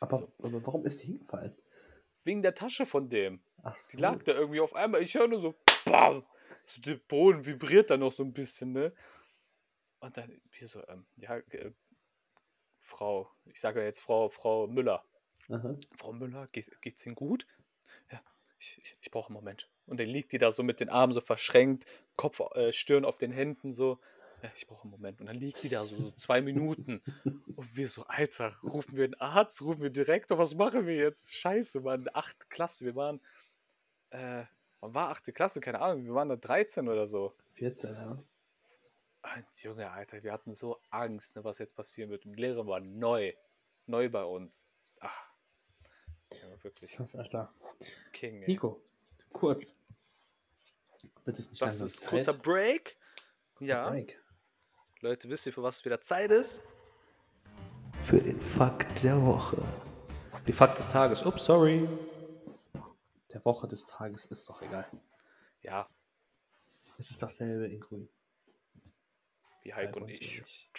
Aber, 0.00 0.18
So. 0.18 0.32
aber 0.42 0.64
warum 0.66 0.84
ist 0.86 0.98
sie 0.98 1.06
hingefallen? 1.06 1.56
Wegen 2.24 2.42
der 2.42 2.54
Tasche 2.54 2.86
von 2.86 3.08
dem. 3.08 3.42
Ach 3.62 3.74
Die 3.74 3.96
so. 3.96 4.02
lag 4.02 4.22
da 4.22 4.32
irgendwie 4.32 4.60
auf 4.60 4.74
einmal. 4.74 5.02
Ich 5.02 5.14
höre 5.14 5.28
nur 5.28 5.40
so, 5.40 5.54
BAM! 5.84 6.24
So 6.64 6.80
der 6.80 6.94
Boden 6.96 7.44
vibriert 7.44 7.90
da 7.90 7.96
noch 7.96 8.12
so 8.12 8.22
ein 8.22 8.32
bisschen, 8.32 8.72
ne? 8.72 8.92
Und 10.00 10.16
dann, 10.16 10.40
wieso, 10.52 10.86
ähm, 10.88 11.06
ja, 11.16 11.36
äh, 11.36 11.72
Frau, 12.80 13.30
ich 13.46 13.60
sage 13.60 13.80
ja 13.80 13.86
jetzt 13.86 14.00
Frau, 14.00 14.28
Frau 14.28 14.66
Müller. 14.66 15.04
Aha. 15.48 15.76
Frau 15.92 16.12
Müller, 16.12 16.46
geht, 16.48 16.80
geht's 16.80 17.04
Ihnen 17.06 17.14
gut? 17.14 17.46
Ja, 18.10 18.22
ich, 18.58 18.78
ich, 18.82 18.96
ich 19.00 19.10
brauche 19.10 19.28
einen 19.28 19.34
Moment. 19.34 19.70
Und 19.86 20.00
dann 20.00 20.06
liegt 20.06 20.32
die 20.32 20.38
da 20.38 20.52
so 20.52 20.62
mit 20.62 20.80
den 20.80 20.88
Armen 20.88 21.12
so 21.12 21.20
verschränkt, 21.20 21.86
Kopf, 22.16 22.40
äh, 22.54 22.72
Stirn 22.72 23.04
auf 23.04 23.18
den 23.18 23.30
Händen 23.32 23.72
so. 23.72 23.98
Ja, 24.44 24.50
ich 24.54 24.66
brauche 24.66 24.82
einen 24.82 24.90
Moment. 24.90 25.22
Und 25.22 25.28
dann 25.28 25.36
liegt 25.36 25.62
die 25.62 25.70
da 25.70 25.82
so, 25.86 25.96
so 25.96 26.10
zwei 26.10 26.42
Minuten. 26.42 27.00
Und 27.56 27.76
wir 27.76 27.88
so, 27.88 28.04
Alter, 28.08 28.54
rufen 28.62 28.94
wir 28.94 29.04
einen 29.04 29.14
Arzt, 29.14 29.62
rufen 29.62 29.80
wir 29.80 29.88
Direktor, 29.88 30.36
was 30.36 30.54
machen 30.54 30.86
wir 30.86 30.96
jetzt? 30.96 31.34
Scheiße, 31.34 31.80
Mann, 31.80 32.10
achte 32.12 32.46
Klasse, 32.50 32.84
wir 32.84 32.94
waren, 32.94 33.22
äh, 34.10 34.44
wann 34.80 34.94
war 34.94 35.08
achte 35.08 35.32
Klasse? 35.32 35.62
Keine 35.62 35.80
Ahnung, 35.80 36.04
wir 36.04 36.12
waren 36.12 36.28
da 36.28 36.36
13 36.36 36.90
oder 36.90 37.08
so. 37.08 37.32
14, 37.52 37.94
ja. 37.94 38.10
Und 38.10 39.62
Junge, 39.62 39.90
Alter, 39.90 40.22
wir 40.22 40.30
hatten 40.30 40.52
so 40.52 40.78
Angst, 40.90 41.36
ne, 41.36 41.44
was 41.44 41.58
jetzt 41.58 41.74
passieren 41.74 42.10
wird. 42.10 42.26
Und 42.26 42.32
die 42.32 42.42
Lehrerin 42.42 42.66
war 42.66 42.80
neu, 42.80 43.32
neu 43.86 44.10
bei 44.10 44.24
uns. 44.24 44.68
Ach, 45.00 45.24
ja, 46.34 46.50
wirklich 46.62 46.96
Das, 46.98 47.16
Alter. 47.16 47.50
King, 48.12 48.42
ey. 48.42 48.50
Nico, 48.50 48.82
kurz. 49.32 49.78
Wird 51.24 51.38
es 51.38 51.48
nicht 51.48 51.62
Das 51.62 51.80
ist 51.80 52.00
Zeit? 52.00 52.10
kurzer 52.10 52.34
Break. 52.34 52.98
Kurzer 53.54 53.72
ja, 53.72 53.88
Break. 53.88 54.20
Leute, 55.04 55.28
wisst 55.28 55.44
ihr, 55.44 55.52
für 55.52 55.62
was 55.62 55.84
wieder 55.84 56.00
Zeit 56.00 56.30
ist? 56.30 56.66
Für 58.04 58.18
den 58.18 58.40
Fakt 58.40 59.04
der 59.04 59.20
Woche. 59.20 59.62
Die 60.46 60.52
Fakt 60.54 60.78
des 60.78 60.92
Tages. 60.92 61.26
Ups, 61.26 61.44
sorry. 61.44 61.86
Der 63.30 63.44
Woche 63.44 63.68
des 63.68 63.84
Tages 63.84 64.24
ist 64.24 64.48
doch 64.48 64.62
egal. 64.62 64.90
Ja, 65.60 65.90
Es 66.96 67.10
ist 67.10 67.22
dasselbe 67.22 67.66
in 67.66 67.80
grün. 67.80 68.08
wie 69.62 69.74
Heiko 69.74 69.98
und 69.98 70.04
und 70.04 70.08
ich. 70.08 70.40
ich. 70.40 70.70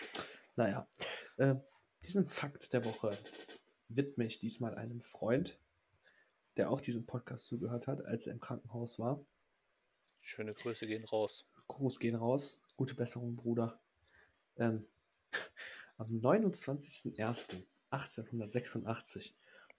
Naja, 0.55 0.87
äh, 1.37 1.53
diesen 2.03 2.25
Fakt 2.25 2.73
der 2.73 2.83
Woche 2.83 3.11
widme 3.89 4.25
ich 4.25 4.39
diesmal 4.39 4.73
einem 4.73 5.01
Freund, 5.01 5.59
der 6.57 6.71
auch 6.71 6.81
diesem 6.81 7.05
Podcast 7.05 7.45
zugehört 7.45 7.85
hat, 7.85 8.03
als 8.03 8.25
er 8.25 8.33
im 8.33 8.39
Krankenhaus 8.39 8.97
war. 8.97 9.23
Schöne 10.19 10.51
Grüße 10.51 10.87
gehen 10.87 11.05
raus. 11.05 11.47
Gruß 11.67 11.99
gehen 11.99 12.15
raus. 12.15 12.59
Gute 12.75 12.95
Besserung, 12.95 13.35
Bruder. 13.35 13.79
Ähm, 14.57 14.85
am 15.97 16.19
29.01.1886 17.91 19.33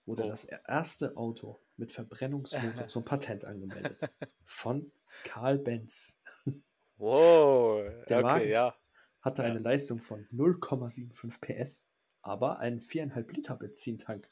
wurde 0.05 0.23
Oh. 0.23 0.29
das 0.29 0.45
erste 0.45 1.15
Auto 1.17 1.59
mit 1.77 1.91
Verbrennungsmotor 1.91 2.87
zum 2.87 3.03
Patent 3.05 3.45
angemeldet. 3.45 4.09
Von 4.45 4.91
Karl 5.23 5.57
Benz. 5.59 6.17
Wow. 6.99 7.83
Der 8.09 8.17
okay, 8.17 8.23
Wagen. 8.25 8.49
ja. 8.49 8.75
Hatte 9.21 9.43
Ja. 9.43 9.49
eine 9.49 9.59
Leistung 9.59 9.99
von 9.99 10.27
0,75 10.33 11.39
PS, 11.41 11.87
aber 12.23 12.57
einen 12.57 12.79
4,5 12.79 13.33
Liter 13.35 13.55
Benzintank. 13.55 14.27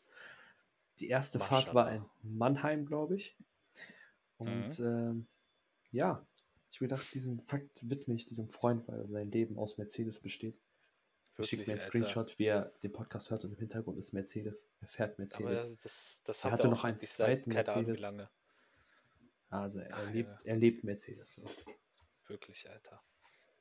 Die 0.99 1.08
erste 1.10 1.39
Fahrt 1.39 1.75
war 1.75 1.91
in 1.91 2.03
Mannheim, 2.23 2.88
glaube 2.88 3.17
ich. 3.17 3.38
Und 4.39 4.79
Mhm. 4.79 4.86
ähm, 4.86 5.27
ja, 5.91 6.25
ich 6.76 6.82
mir 6.82 6.88
gedacht, 6.88 7.14
diesen 7.14 7.40
Fakt 7.46 7.90
widme 7.90 8.16
ich 8.16 8.26
diesem 8.26 8.48
Freund, 8.48 8.88
weil 8.88 9.08
sein 9.08 9.32
Leben 9.32 9.58
aus 9.58 9.78
Mercedes 9.78 10.20
besteht. 10.20 10.60
Er 11.38 11.44
schickt 11.44 11.68
mir 11.68 11.74
einen 11.74 11.80
Alter. 11.80 11.90
Screenshot, 11.90 12.40
wie 12.40 12.46
er 12.46 12.72
den 12.84 12.92
Podcast 12.92 13.30
hört 13.30 13.44
und 13.46 13.52
im 13.52 13.58
Hintergrund 13.58 13.98
ist 13.98 14.14
Mercedes. 14.14 14.68
Er 14.82 14.88
fährt 14.88 15.12
Aber 15.14 15.22
Mercedes. 15.24 15.62
das, 15.62 15.82
das, 15.82 16.24
das 16.24 16.40
Er 16.40 16.44
hat 16.46 16.52
hatte 16.54 16.68
er 16.68 16.72
noch 16.72 16.80
auch 16.80 16.84
einen 16.86 16.96
wirklich 16.96 17.10
zweiten 17.10 17.52
Ahnung 17.52 17.66
wie 17.66 17.72
Mercedes. 17.86 18.02
lange. 18.02 18.30
also 19.50 19.80
er, 19.80 19.96
Ach, 19.96 20.12
lebt, 20.12 20.30
ja. 20.30 20.52
er 20.52 20.56
lebt 20.58 20.84
Mercedes. 20.84 21.34
So. 21.34 21.44
Wirklich, 22.28 22.70
Alter. 22.70 23.02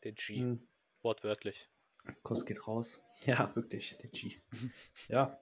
Der 0.02 0.12
G. 0.12 0.40
Hm, 0.40 0.68
Wortwörtlich. 1.02 1.68
Kuss 2.22 2.44
geht 2.44 2.66
raus. 2.66 3.00
Ja, 3.26 3.54
wirklich, 3.54 3.96
der 3.98 4.10
G. 4.10 4.40
ja, 5.08 5.40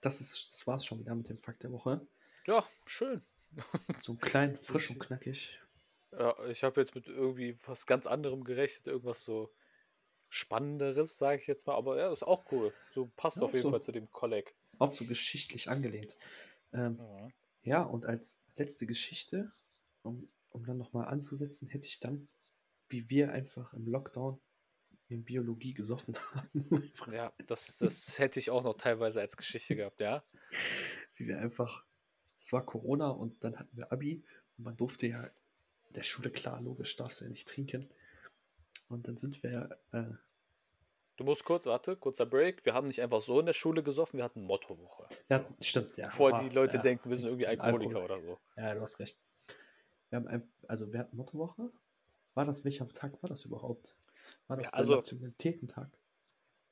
das, 0.00 0.20
ist, 0.20 0.50
das 0.52 0.66
war's 0.66 0.84
schon 0.84 0.98
wieder 1.00 1.14
mit 1.14 1.28
dem 1.28 1.38
Fakt 1.38 1.62
der 1.62 1.72
Woche. 1.72 2.06
Ja, 2.46 2.68
schön. 2.84 3.22
So 3.98 4.14
klein, 4.14 4.56
frisch 4.62 4.90
und 4.90 4.98
knackig. 4.98 5.60
Ja, 6.12 6.34
ich 6.46 6.64
habe 6.64 6.80
jetzt 6.80 6.94
mit 6.94 7.06
irgendwie 7.08 7.58
was 7.66 7.86
ganz 7.86 8.06
anderem 8.06 8.44
gerechnet, 8.44 8.86
irgendwas 8.86 9.24
so 9.24 9.52
Spannenderes, 10.28 11.18
sage 11.18 11.40
ich 11.40 11.46
jetzt 11.46 11.66
mal. 11.66 11.74
Aber 11.74 11.98
ja, 11.98 12.12
ist 12.12 12.22
auch 12.22 12.50
cool. 12.52 12.72
So 12.90 13.10
passt 13.16 13.38
Ja, 13.38 13.44
auf 13.44 13.52
jeden 13.52 13.62
so. 13.64 13.70
Fall 13.70 13.82
zu 13.82 13.92
dem 13.92 14.10
Kolleg. 14.12 14.54
Auch 14.78 14.92
so 14.92 15.04
geschichtlich 15.06 15.68
angelehnt. 15.70 16.16
Ähm, 16.72 16.96
Mhm. 16.96 17.32
Ja, 17.62 17.82
und 17.82 18.06
als 18.06 18.40
letzte 18.56 18.86
Geschichte, 18.86 19.52
um, 20.02 20.28
um 20.50 20.64
dann 20.64 20.78
nochmal 20.78 21.08
anzusetzen, 21.08 21.66
hätte 21.68 21.88
ich 21.88 21.98
dann, 21.98 22.28
wie 22.88 23.10
wir 23.10 23.32
einfach 23.32 23.72
im 23.74 23.88
Lockdown 23.88 24.40
in 25.08 25.24
Biologie 25.24 25.74
gesoffen 25.74 26.16
haben, 26.34 26.92
Ja, 27.12 27.32
das, 27.46 27.78
das 27.78 28.18
hätte 28.20 28.38
ich 28.38 28.50
auch 28.50 28.62
noch 28.62 28.74
teilweise 28.76 29.20
als 29.20 29.36
Geschichte 29.36 29.74
gehabt, 29.76 30.00
ja. 30.00 30.24
wie 31.16 31.26
wir 31.26 31.38
einfach, 31.40 31.84
es 32.38 32.52
war 32.52 32.64
Corona 32.64 33.08
und 33.10 33.42
dann 33.42 33.58
hatten 33.58 33.76
wir 33.76 33.90
Abi 33.90 34.22
und 34.58 34.64
man 34.64 34.76
durfte 34.76 35.06
ja 35.08 35.28
der 35.96 36.02
Schule, 36.02 36.30
klar, 36.30 36.60
logisch, 36.60 36.94
darfst 36.96 37.20
du 37.20 37.24
ja 37.24 37.30
nicht 37.30 37.48
trinken. 37.48 37.90
Und 38.88 39.08
dann 39.08 39.16
sind 39.16 39.42
wir, 39.42 39.78
äh, 39.92 40.04
Du 41.16 41.24
musst 41.24 41.44
kurz, 41.44 41.64
warte, 41.64 41.96
kurzer 41.96 42.26
Break. 42.26 42.66
Wir 42.66 42.74
haben 42.74 42.86
nicht 42.86 43.00
einfach 43.00 43.22
so 43.22 43.40
in 43.40 43.46
der 43.46 43.54
Schule 43.54 43.82
gesoffen, 43.82 44.18
wir 44.18 44.24
hatten 44.24 44.42
Mottowoche. 44.42 45.06
ja, 45.30 45.44
stimmt, 45.60 45.96
ja. 45.96 46.08
Bevor 46.08 46.34
ah, 46.34 46.42
die 46.42 46.50
Leute 46.50 46.76
ja, 46.76 46.82
denken, 46.82 47.08
wir 47.08 47.16
sind 47.16 47.28
irgendwie 47.30 47.46
Alkoholiker 47.46 48.00
Alkohol. 48.00 48.18
oder 48.18 48.22
so. 48.22 48.38
Ja, 48.56 48.74
du 48.74 48.82
hast 48.82 48.98
recht. 49.00 49.18
Wir 50.10 50.16
haben 50.18 50.28
ein, 50.28 50.52
also 50.68 50.92
wir 50.92 51.00
hatten 51.00 51.16
Mottowoche. 51.16 51.72
War 52.34 52.44
das, 52.44 52.64
welcher 52.66 52.86
Tag 52.90 53.22
war 53.22 53.30
das 53.30 53.46
überhaupt? 53.46 53.96
War 54.46 54.58
das 54.58 54.66
Ja, 54.66 54.70
der 54.72 54.78
also- 54.78 54.94
Nationalitätentag? 54.96 55.88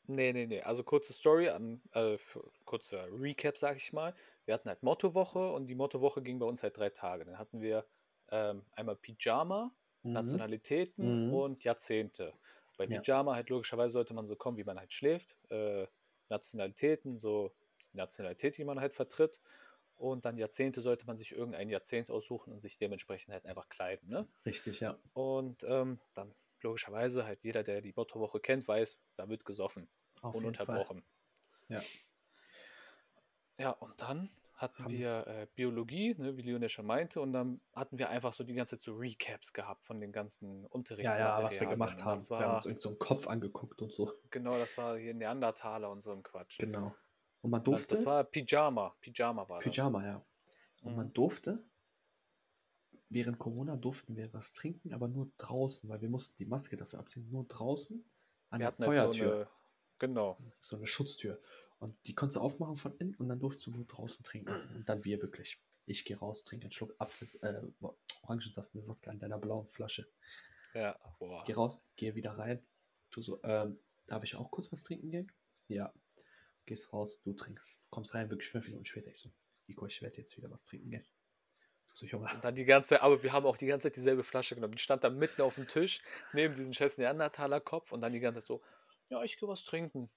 Nee, 0.06 0.34
nee, 0.34 0.46
nee. 0.46 0.60
Also 0.60 0.84
kurze 0.84 1.14
Story, 1.14 1.48
an, 1.48 1.80
äh, 1.92 2.18
kurzer 2.66 3.08
Recap, 3.10 3.56
sag 3.56 3.78
ich 3.78 3.94
mal. 3.94 4.14
Wir 4.44 4.52
hatten 4.52 4.68
halt 4.68 4.82
Mottowoche 4.82 5.52
und 5.52 5.68
die 5.68 5.74
Mottowoche 5.74 6.20
ging 6.20 6.38
bei 6.38 6.44
uns 6.44 6.62
halt 6.62 6.76
drei 6.76 6.90
Tage. 6.90 7.24
Dann 7.24 7.38
hatten 7.38 7.62
wir 7.62 7.86
ähm, 8.34 8.64
einmal 8.72 8.96
Pyjama, 8.96 9.70
Mhm. 10.02 10.12
Nationalitäten 10.12 11.28
Mhm. 11.28 11.34
und 11.34 11.64
Jahrzehnte. 11.64 12.34
Bei 12.76 12.84
Ja. 12.86 13.00
Pyjama 13.00 13.34
halt 13.36 13.48
logischerweise 13.48 13.92
sollte 13.92 14.12
man 14.14 14.26
so 14.26 14.34
kommen, 14.36 14.58
wie 14.58 14.64
man 14.64 14.78
halt 14.78 14.92
schläft. 14.92 15.36
Äh, 15.50 15.86
Nationalitäten, 16.28 17.18
so 17.20 17.52
die 17.92 17.96
Nationalität, 17.96 18.58
die 18.58 18.64
man 18.64 18.80
halt 18.80 18.92
vertritt. 18.92 19.40
Und 19.96 20.24
dann 20.24 20.36
Jahrzehnte 20.36 20.80
sollte 20.80 21.06
man 21.06 21.16
sich 21.16 21.30
irgendein 21.32 21.68
Jahrzehnt 21.70 22.10
aussuchen 22.10 22.52
und 22.52 22.60
sich 22.60 22.76
dementsprechend 22.78 23.32
halt 23.32 23.46
einfach 23.46 23.68
kleiden. 23.68 24.08
Ne? 24.08 24.26
Richtig, 24.44 24.80
ja. 24.80 24.98
Und 25.12 25.62
ähm, 25.64 26.00
dann 26.14 26.34
logischerweise 26.62 27.24
halt 27.24 27.44
jeder, 27.44 27.62
der 27.62 27.80
die 27.80 27.92
Mottowoche 27.94 28.40
kennt, 28.40 28.66
weiß, 28.66 28.98
da 29.16 29.28
wird 29.28 29.44
gesoffen. 29.44 29.86
Auf 30.22 30.34
ununterbrochen. 30.34 31.04
Ja. 31.68 31.80
Ja, 33.58 33.70
und 33.70 34.00
dann 34.00 34.30
hatten 34.64 34.88
wir 34.90 35.26
äh, 35.26 35.46
Biologie, 35.54 36.14
ne, 36.18 36.36
wie 36.36 36.42
Leon 36.42 36.62
ja 36.62 36.68
schon 36.68 36.86
meinte, 36.86 37.20
und 37.20 37.32
dann 37.32 37.60
hatten 37.74 37.98
wir 37.98 38.08
einfach 38.10 38.32
so 38.32 38.42
die 38.44 38.54
ganze 38.54 38.76
Zeit 38.78 38.82
so 38.82 38.94
Recaps 38.96 39.52
gehabt 39.52 39.84
von 39.84 40.00
den 40.00 40.12
ganzen 40.12 40.48
Ja, 40.48 40.62
ja, 40.62 40.68
Unterrichtsmaterialien. 40.70 41.44
was 41.44 41.60
wir 41.60 41.66
gemacht 41.68 41.98
Und 41.98 42.04
haben. 42.04 42.18
Das 42.18 42.30
Wir 42.30 42.36
haben 42.38 42.44
war, 42.48 42.56
uns 42.56 42.66
irgend 42.66 42.80
so 42.82 42.88
einen 42.90 42.98
Kopf 42.98 43.26
angeguckt 43.28 43.80
und 43.82 43.92
so. 43.92 44.10
genau, 44.30 44.56
das 44.58 44.76
war 44.78 44.96
hier 44.98 45.14
Neandertaler 45.14 45.90
und 45.90 46.00
so 46.00 46.12
ein 46.12 46.22
Quatsch. 46.22 46.58
Genau. 46.58 46.94
Und 47.42 47.50
man 47.50 47.60
Das, 47.62 47.64
durfte. 47.64 47.94
das 47.94 48.06
war 48.06 48.24
Pyjama. 48.24 48.96
Pyjama 49.00 49.48
war 49.48 49.58
Pyjama, 49.60 50.04
ja. 50.04 50.24
Und 50.82 50.92
Mhm. 50.92 50.96
man 50.96 51.12
durfte, 51.12 51.62
während 53.08 53.38
Corona 53.38 53.76
durften 53.76 54.16
wir 54.16 54.32
was 54.32 54.52
trinken, 54.52 54.92
aber 54.92 55.08
nur 55.08 55.30
draußen, 55.36 55.88
weil 55.88 56.00
wir 56.00 56.08
mussten 56.08 56.36
die 56.38 56.46
Maske 56.46 56.76
dafür 56.76 56.98
abziehen, 57.00 57.28
nur 57.30 57.44
draußen 57.44 58.02
das. 58.02 58.50
an 58.50 58.60
Wir 58.60 58.70
der 58.70 58.70
halt 58.70 58.78
so 58.78 58.84
Feuertür. 58.84 59.34
eine, 59.36 59.46
genau. 59.98 60.38
So 60.60 60.76
eine 60.76 60.86
Schutztür. 60.86 61.40
Und 61.84 61.94
die 62.06 62.14
konntest 62.14 62.36
du 62.36 62.40
aufmachen 62.40 62.76
von 62.76 62.96
innen 62.96 63.14
und 63.16 63.28
dann 63.28 63.38
durftest 63.38 63.66
du 63.66 63.72
nur 63.72 63.84
draußen 63.84 64.24
trinken. 64.24 64.54
Und 64.74 64.88
dann 64.88 65.04
wir 65.04 65.20
wirklich. 65.20 65.60
Ich 65.84 66.06
gehe 66.06 66.16
raus, 66.16 66.42
trinke 66.42 66.64
einen 66.64 66.72
Schluck 66.72 66.94
Apfel, 66.98 67.28
äh, 67.42 67.60
Orangensaft 68.22 68.74
mit 68.74 68.88
Wodka 68.88 69.12
in 69.12 69.18
deiner 69.18 69.36
blauen 69.36 69.68
Flasche. 69.68 70.08
Ja, 70.72 70.98
boah. 71.18 71.44
Geh 71.44 71.52
raus, 71.52 71.78
gehe 71.96 72.14
wieder 72.14 72.38
rein. 72.38 72.64
Du 73.10 73.20
so, 73.20 73.38
ähm, 73.44 73.78
darf 74.06 74.24
ich 74.24 74.34
auch 74.34 74.50
kurz 74.50 74.72
was 74.72 74.82
trinken 74.82 75.10
gehen? 75.10 75.30
Ja. 75.68 75.92
Gehst 76.64 76.90
raus, 76.94 77.20
du 77.22 77.34
trinkst. 77.34 77.74
Kommst 77.90 78.14
rein, 78.14 78.30
wirklich 78.30 78.48
fünf 78.48 78.66
Minuten 78.66 78.86
später. 78.86 79.10
Ich 79.10 79.18
so, 79.18 79.30
Nico, 79.66 79.84
ich 79.84 80.00
werde 80.00 80.16
jetzt 80.16 80.38
wieder 80.38 80.50
was 80.50 80.64
trinken 80.64 80.88
gehen. 80.88 81.04
So, 81.92 82.06
Junge. 82.06 82.32
Und 82.32 82.42
dann 82.42 82.54
die 82.54 82.64
ganze 82.64 83.02
aber 83.02 83.22
wir 83.22 83.34
haben 83.34 83.44
auch 83.44 83.58
die 83.58 83.66
ganze 83.66 83.88
Zeit 83.88 83.96
dieselbe 83.96 84.24
Flasche 84.24 84.54
genommen. 84.54 84.72
Die 84.72 84.82
stand 84.82 85.04
da 85.04 85.10
mitten 85.10 85.42
auf 85.42 85.56
dem 85.56 85.68
Tisch, 85.68 86.00
neben 86.32 86.54
diesem 86.54 86.72
scheiß 86.72 86.96
Neandertaler 86.96 87.60
Kopf 87.60 87.92
und 87.92 88.00
dann 88.00 88.14
die 88.14 88.20
ganze 88.20 88.40
Zeit 88.40 88.46
so, 88.46 88.62
ja, 89.10 89.22
ich 89.22 89.38
gehe 89.38 89.50
was 89.50 89.66
trinken. 89.66 90.10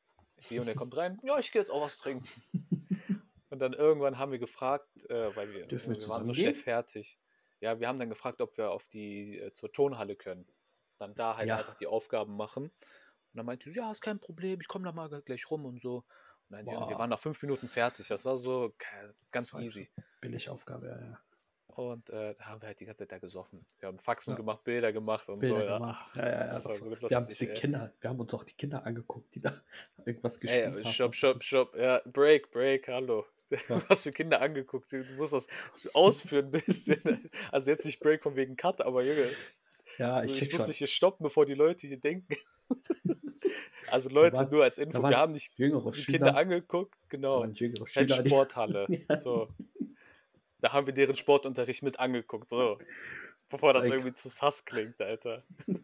Und 0.52 0.68
er 0.68 0.76
kommt 0.76 0.96
rein, 0.96 1.20
ja, 1.24 1.38
ich 1.40 1.52
gehe 1.52 1.62
jetzt 1.62 1.72
auch 1.72 1.82
was 1.82 1.98
trinken. 1.98 2.28
Und 3.50 3.60
dann 3.60 3.74
irgendwann 3.74 4.18
haben 4.18 4.32
wir 4.32 4.40
gefragt, 4.40 4.90
äh, 5.10 5.36
weil 5.36 5.54
wir, 5.54 5.66
Dürfen 5.68 5.96
wir 5.96 6.02
wir 6.02 6.10
waren 6.10 6.24
so 6.24 6.34
gehen? 6.34 6.54
fertig. 6.54 7.18
Ja, 7.60 7.80
wir 7.80 7.88
haben 7.88 7.98
dann 7.98 8.10
gefragt, 8.10 8.42
ob 8.42 8.58
wir 8.58 8.72
auf 8.72 8.88
die 8.88 9.40
äh, 9.40 9.52
zur 9.54 9.72
Tonhalle 9.72 10.16
können. 10.16 10.48
Dann 11.00 11.16
da 11.16 11.38
halt 11.38 11.48
Ja. 11.48 11.58
einfach 11.58 11.76
die 11.76 11.88
Aufgaben 11.88 12.36
machen. 12.36 12.66
Und 12.66 12.74
dann 13.34 13.46
meinte 13.46 13.70
sie, 13.70 13.78
ja, 13.78 13.92
ist 13.92 14.02
kein 14.02 14.20
Problem, 14.20 14.60
ich 14.62 14.68
komme 14.68 14.86
da 14.86 14.92
mal 14.92 15.10
gleich 15.22 15.50
rum 15.50 15.66
und 15.66 15.82
so. 15.82 15.98
Und 16.50 16.58
dann, 16.58 16.66
ja, 16.68 16.88
wir 16.88 16.98
waren 17.00 17.10
nach 17.10 17.20
fünf 17.20 17.42
Minuten 17.42 17.68
fertig. 17.68 18.08
Das 18.08 18.26
war 18.26 18.38
so 18.38 18.74
ganz 18.78 19.18
Das 19.32 19.54
war 19.54 19.62
easy. 19.62 19.90
Billigaufgabe, 20.22 20.88
ja, 20.88 21.00
ja. 21.00 21.20
Und 21.78 22.10
äh, 22.10 22.34
da 22.36 22.46
haben 22.46 22.60
wir 22.62 22.68
halt 22.68 22.80
die 22.80 22.86
ganze 22.86 23.04
Zeit 23.04 23.12
da 23.12 23.20
gesoffen. 23.20 23.64
Wir 23.80 23.88
haben 23.88 24.00
Faxen 24.00 24.32
Ja. 24.32 24.38
gemacht, 24.38 24.64
Bilder 24.64 24.92
gemacht 24.92 25.30
und 25.30 25.40
Bilder 25.40 25.62
so. 25.62 25.68
gemacht. 25.68 26.06
Ja, 26.16 26.26
ja, 26.26 26.32
ja. 26.32 26.40
das 26.46 26.64
Das 26.64 26.80
so 26.84 26.90
wir 26.92 27.16
haben 27.16 27.28
diese 27.28 27.48
ey. 27.50 27.54
Kinder, 27.54 27.94
wir 28.02 28.10
haben 28.10 28.20
uns 28.20 28.34
auch 28.34 28.44
die 28.44 28.54
Kinder 28.54 28.84
angeguckt, 28.84 29.36
die 29.36 29.42
da 29.42 29.54
irgendwas 30.06 30.40
gespielt 30.40 30.66
Ey, 30.66 30.72
haben. 30.74 30.84
stopp, 30.92 31.14
stopp, 31.14 31.44
stopp. 31.44 31.76
Ja, 31.78 32.02
Break, 32.06 32.50
Break, 32.52 32.88
hallo. 32.88 33.26
Was 33.88 34.02
für 34.04 34.12
Kinder 34.12 34.42
angeguckt. 34.42 34.92
Du 34.92 35.04
musst 35.18 35.34
das 35.34 35.48
ausführen 35.94 36.48
ein 36.48 36.52
bisschen. 36.66 37.30
Also 37.52 37.70
jetzt 37.70 37.86
nicht 37.86 38.00
Break 38.00 38.24
von 38.24 38.36
wegen 38.36 38.56
Cut, 38.58 38.82
aber 38.82 39.04
Junge, 39.04 39.30
Ja, 40.00 40.16
also 40.16 40.28
ich 40.34 40.42
ich, 40.42 40.52
muss 40.54 40.66
dich 40.66 40.78
hier 40.80 40.88
stoppen, 40.88 41.24
bevor 41.24 41.46
die 41.46 41.54
Leute 41.54 41.86
hier 41.88 42.00
denken. 42.00 42.36
Also 43.90 44.10
Leute, 44.10 44.38
waren- 44.38 44.50
nur 44.50 44.64
als 44.64 44.78
Info, 44.80 45.02
wir 45.02 45.18
haben 45.18 45.32
nicht 45.32 45.58
Jüngere 45.58 45.92
die 45.92 46.02
Kinder 46.04 46.28
Schüler, 46.30 46.38
angeguckt, 46.38 46.96
genau. 47.08 47.46
jüngere 47.46 47.88
Schüler, 47.88 48.26
Sporthalle. 48.26 48.88
Ja. 49.10 49.18
So. 49.18 49.48
Da 50.60 50.74
haben 50.74 50.88
wir 50.88 50.94
deren 50.94 51.16
Sportunterricht 51.16 51.84
mit 51.84 52.00
angeguckt. 52.00 52.50
So. 52.50 52.78
Bevor 53.50 53.74
das 53.74 53.88
irgendwie 53.88 54.14
zu 54.14 54.30
sass 54.30 54.66
klingt, 54.66 55.00
Alter. 55.02 55.44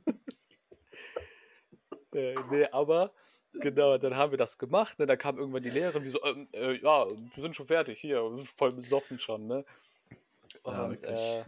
äh, 2.13 2.35
nee, 2.51 2.65
aber 2.71 3.13
genau, 3.53 3.97
dann 3.97 4.15
haben 4.15 4.31
wir 4.31 4.37
das 4.37 4.57
gemacht. 4.57 4.99
Ne? 4.99 5.05
Dann 5.05 5.17
kam 5.17 5.37
irgendwann 5.37 5.63
die 5.63 5.69
Lehrerin, 5.69 6.03
die 6.03 6.09
so, 6.09 6.23
ähm, 6.23 6.47
äh, 6.53 6.77
ja, 6.77 7.07
wir 7.07 7.41
sind 7.41 7.55
schon 7.55 7.67
fertig 7.67 7.99
hier, 7.99 8.23
voll 8.55 8.71
besoffen 8.71 9.19
schon, 9.19 9.47
ne? 9.47 9.65
Ja, 10.65 10.83
Und 10.83 10.91
wirklich. 10.91 11.19
äh, 11.19 11.43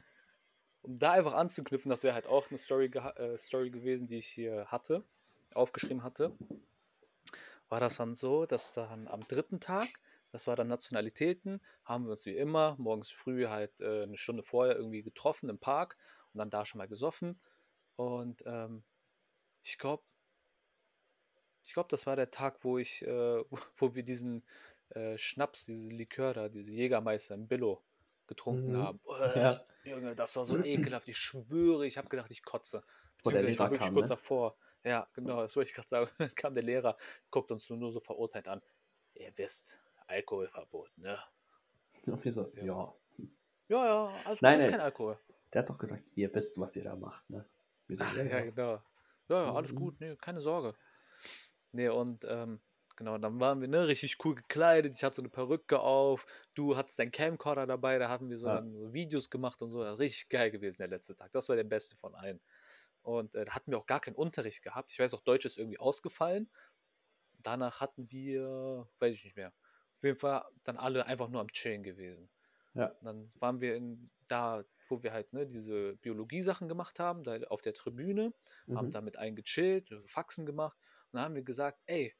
um 0.84 0.98
da 0.98 1.14
einfach 1.14 1.34
anzuknüpfen, 1.34 1.90
das 1.90 2.04
wäre 2.04 2.14
halt 2.14 2.28
auch 2.28 2.50
eine 2.50 2.58
Story, 2.58 2.86
äh, 2.86 3.38
Story 3.38 3.72
gewesen, 3.72 4.08
die 4.08 4.18
ich 4.18 4.28
hier 4.28 4.66
hatte, 4.68 5.04
aufgeschrieben 5.54 6.04
hatte, 6.04 6.32
war 7.70 7.80
das 7.80 7.98
dann 7.98 8.14
so, 8.14 8.46
dass 8.46 8.76
dann 8.76 9.08
am 9.08 9.28
dritten 9.28 9.60
Tag, 9.60 9.88
das 10.36 10.48
war 10.48 10.56
dann 10.56 10.68
Nationalitäten, 10.68 11.62
haben 11.86 12.06
wir 12.06 12.12
uns 12.12 12.26
wie 12.26 12.36
immer 12.36 12.76
morgens 12.78 13.10
früh 13.12 13.48
halt 13.48 13.80
äh, 13.82 14.04
eine 14.04 14.18
Stunde 14.18 14.44
vorher 14.44 14.76
irgendwie 14.76 15.02
getroffen 15.02 15.50
im 15.50 15.60
Park 15.60 15.98
und 16.34 16.40
dann 16.40 16.50
da 16.50 16.66
schon 16.66 16.80
mal 16.80 16.88
gesoffen. 16.88 17.38
Und 17.96 18.44
ähm, 18.46 18.84
ich 19.64 19.78
glaube, 19.78 20.04
ich 21.64 21.74
glaube, 21.74 21.88
das 21.90 22.06
war 22.06 22.16
der 22.16 22.32
Tag, 22.32 22.64
wo 22.64 22.78
ich, 22.78 23.02
äh, 23.04 23.44
wo 23.76 23.96
wir 23.96 24.04
diesen 24.04 24.44
äh, 24.90 25.18
Schnaps, 25.18 25.66
diese 25.66 25.94
Likör 25.94 26.34
da, 26.34 26.50
diese 26.50 26.72
Jägermeister 26.72 27.36
im 27.36 27.48
Billo 27.48 27.82
getrunken 28.28 28.74
Mhm. 28.74 28.78
haben. 28.78 29.00
Boah, 29.00 29.20
Ja. 29.36 29.66
Junge, 29.84 30.16
das 30.16 30.36
war 30.36 30.44
so 30.46 30.58
ekelhaft. 30.64 31.08
Ich 31.08 31.18
schwöre, 31.18 31.86
ich 31.86 31.98
habe 31.98 32.10
gedacht, 32.10 32.32
ich 32.32 32.44
kotze. 32.44 32.84
Beziehungsweise 33.18 33.50
ich 33.50 33.60
war 33.60 33.72
wirklich 33.72 33.88
kam, 33.88 33.94
kurz 33.94 34.08
ne? 34.08 34.16
davor. 34.16 34.58
Ja, 34.84 35.08
genau, 35.14 35.42
das 35.42 35.56
wollte 35.56 35.70
ich 35.70 35.76
gerade 35.76 35.88
sagen. 35.88 36.10
Dann 36.18 36.36
kam 36.36 36.54
der 36.54 36.64
Lehrer, 36.64 36.98
guckt 37.30 37.52
uns 37.52 37.70
nur, 37.70 37.80
nur 37.80 37.92
so 37.92 38.00
verurteilt 38.00 38.48
an. 38.48 38.62
Ihr 39.14 39.32
wisst, 39.38 39.80
Alkoholverbot, 40.08 40.98
ne? 40.98 41.18
So, 42.04 42.52
Ja. 42.56 42.64
ja. 42.64 42.96
Ja, 43.68 43.86
ja, 43.86 44.14
also 44.26 44.40
Nein, 44.42 44.60
ist 44.60 44.66
nein. 44.66 44.72
kein 44.72 44.82
Alkohol. 44.82 45.18
Der 45.52 45.62
hat 45.62 45.70
doch 45.70 45.78
gesagt, 45.80 46.04
ihr 46.16 46.34
wisst, 46.36 46.60
was 46.60 46.76
ihr 46.76 46.84
da 46.84 46.96
macht, 46.96 47.28
ne? 47.30 47.46
So, 47.88 47.96
Ach, 48.04 48.16
ja, 48.18 48.24
ja, 48.24 48.42
genau. 48.42 48.74
Ja, 49.28 49.44
ja, 49.46 49.54
alles 49.54 49.72
Mhm. 49.72 49.76
gut, 49.78 50.00
nee, 50.02 50.16
keine 50.18 50.42
Sorge. 50.42 50.76
Nee, 51.72 51.90
und 51.90 52.24
ähm, 52.30 52.62
genau, 52.96 53.18
dann 53.18 53.40
waren 53.40 53.62
wir 53.62 53.68
ne, 53.68 53.88
richtig 53.88 54.24
cool 54.24 54.36
gekleidet. 54.36 54.96
Ich 54.96 55.04
hatte 55.04 55.16
so 55.16 55.22
eine 55.24 55.30
Perücke 55.30 55.80
auf. 55.80 56.26
Du 56.54 56.78
hattest 56.78 57.00
deinen 57.00 57.12
Camcorder 57.12 57.66
dabei. 57.66 57.98
Da 57.98 58.08
haben 58.08 58.30
wir 58.30 58.38
so, 58.38 58.48
Ja. 58.48 58.64
so 58.70 58.94
Videos 58.94 59.30
gemacht 59.32 59.62
und 59.64 59.72
so. 59.72 59.82
Richtig 59.82 60.30
geil 60.30 60.52
gewesen 60.52 60.78
der 60.80 60.88
letzte 60.90 61.16
Tag. 61.16 61.32
Das 61.32 61.50
war 61.50 61.56
der 61.56 61.64
beste 61.64 61.96
von 61.98 62.14
allen. 62.14 62.40
Und 63.02 63.36
äh, 63.36 63.46
da 63.46 63.54
hatten 63.56 63.72
wir 63.72 63.78
auch 63.80 63.88
gar 63.88 64.00
keinen 64.00 64.16
Unterricht 64.16 64.62
gehabt. 64.64 64.92
Ich 64.92 65.00
weiß 65.00 65.14
auch, 65.16 65.22
Deutsch 65.22 65.46
ist 65.46 65.58
irgendwie 65.58 65.80
ausgefallen. 65.80 66.50
Danach 67.40 67.82
hatten 67.82 68.10
wir, 68.12 68.88
weiß 69.00 69.14
ich 69.16 69.24
nicht 69.24 69.36
mehr. 69.36 69.54
Auf 70.06 70.10
jeden 70.10 70.20
Fall 70.20 70.46
dann 70.64 70.78
alle 70.78 71.06
einfach 71.08 71.30
nur 71.30 71.42
am 71.42 71.48
Chillen 71.52 71.84
gewesen. 71.84 72.30
Ja. 72.76 72.96
Und 73.00 73.06
dann 73.08 73.28
waren 73.42 73.62
wir 73.62 73.76
in, 73.76 74.12
da, 74.28 74.64
wo 74.88 75.04
wir 75.04 75.14
halt 75.14 75.34
ne, 75.34 75.46
diese 75.48 75.96
Biologie-Sachen 75.98 76.68
gemacht 76.68 77.00
haben, 77.00 77.24
da 77.24 77.38
auf 77.50 77.62
der 77.62 77.74
Tribüne 77.74 78.34
haben 78.74 78.90
Mhm. 78.90 78.92
damit 78.92 79.18
einen 79.18 79.36
gechillt, 79.36 79.90
Faxen 80.06 80.46
gemacht 80.46 80.78
und 81.12 81.18
dann 81.18 81.24
haben 81.26 81.36
wir 81.36 81.44
gesagt, 81.44 81.82
ey, 81.88 82.16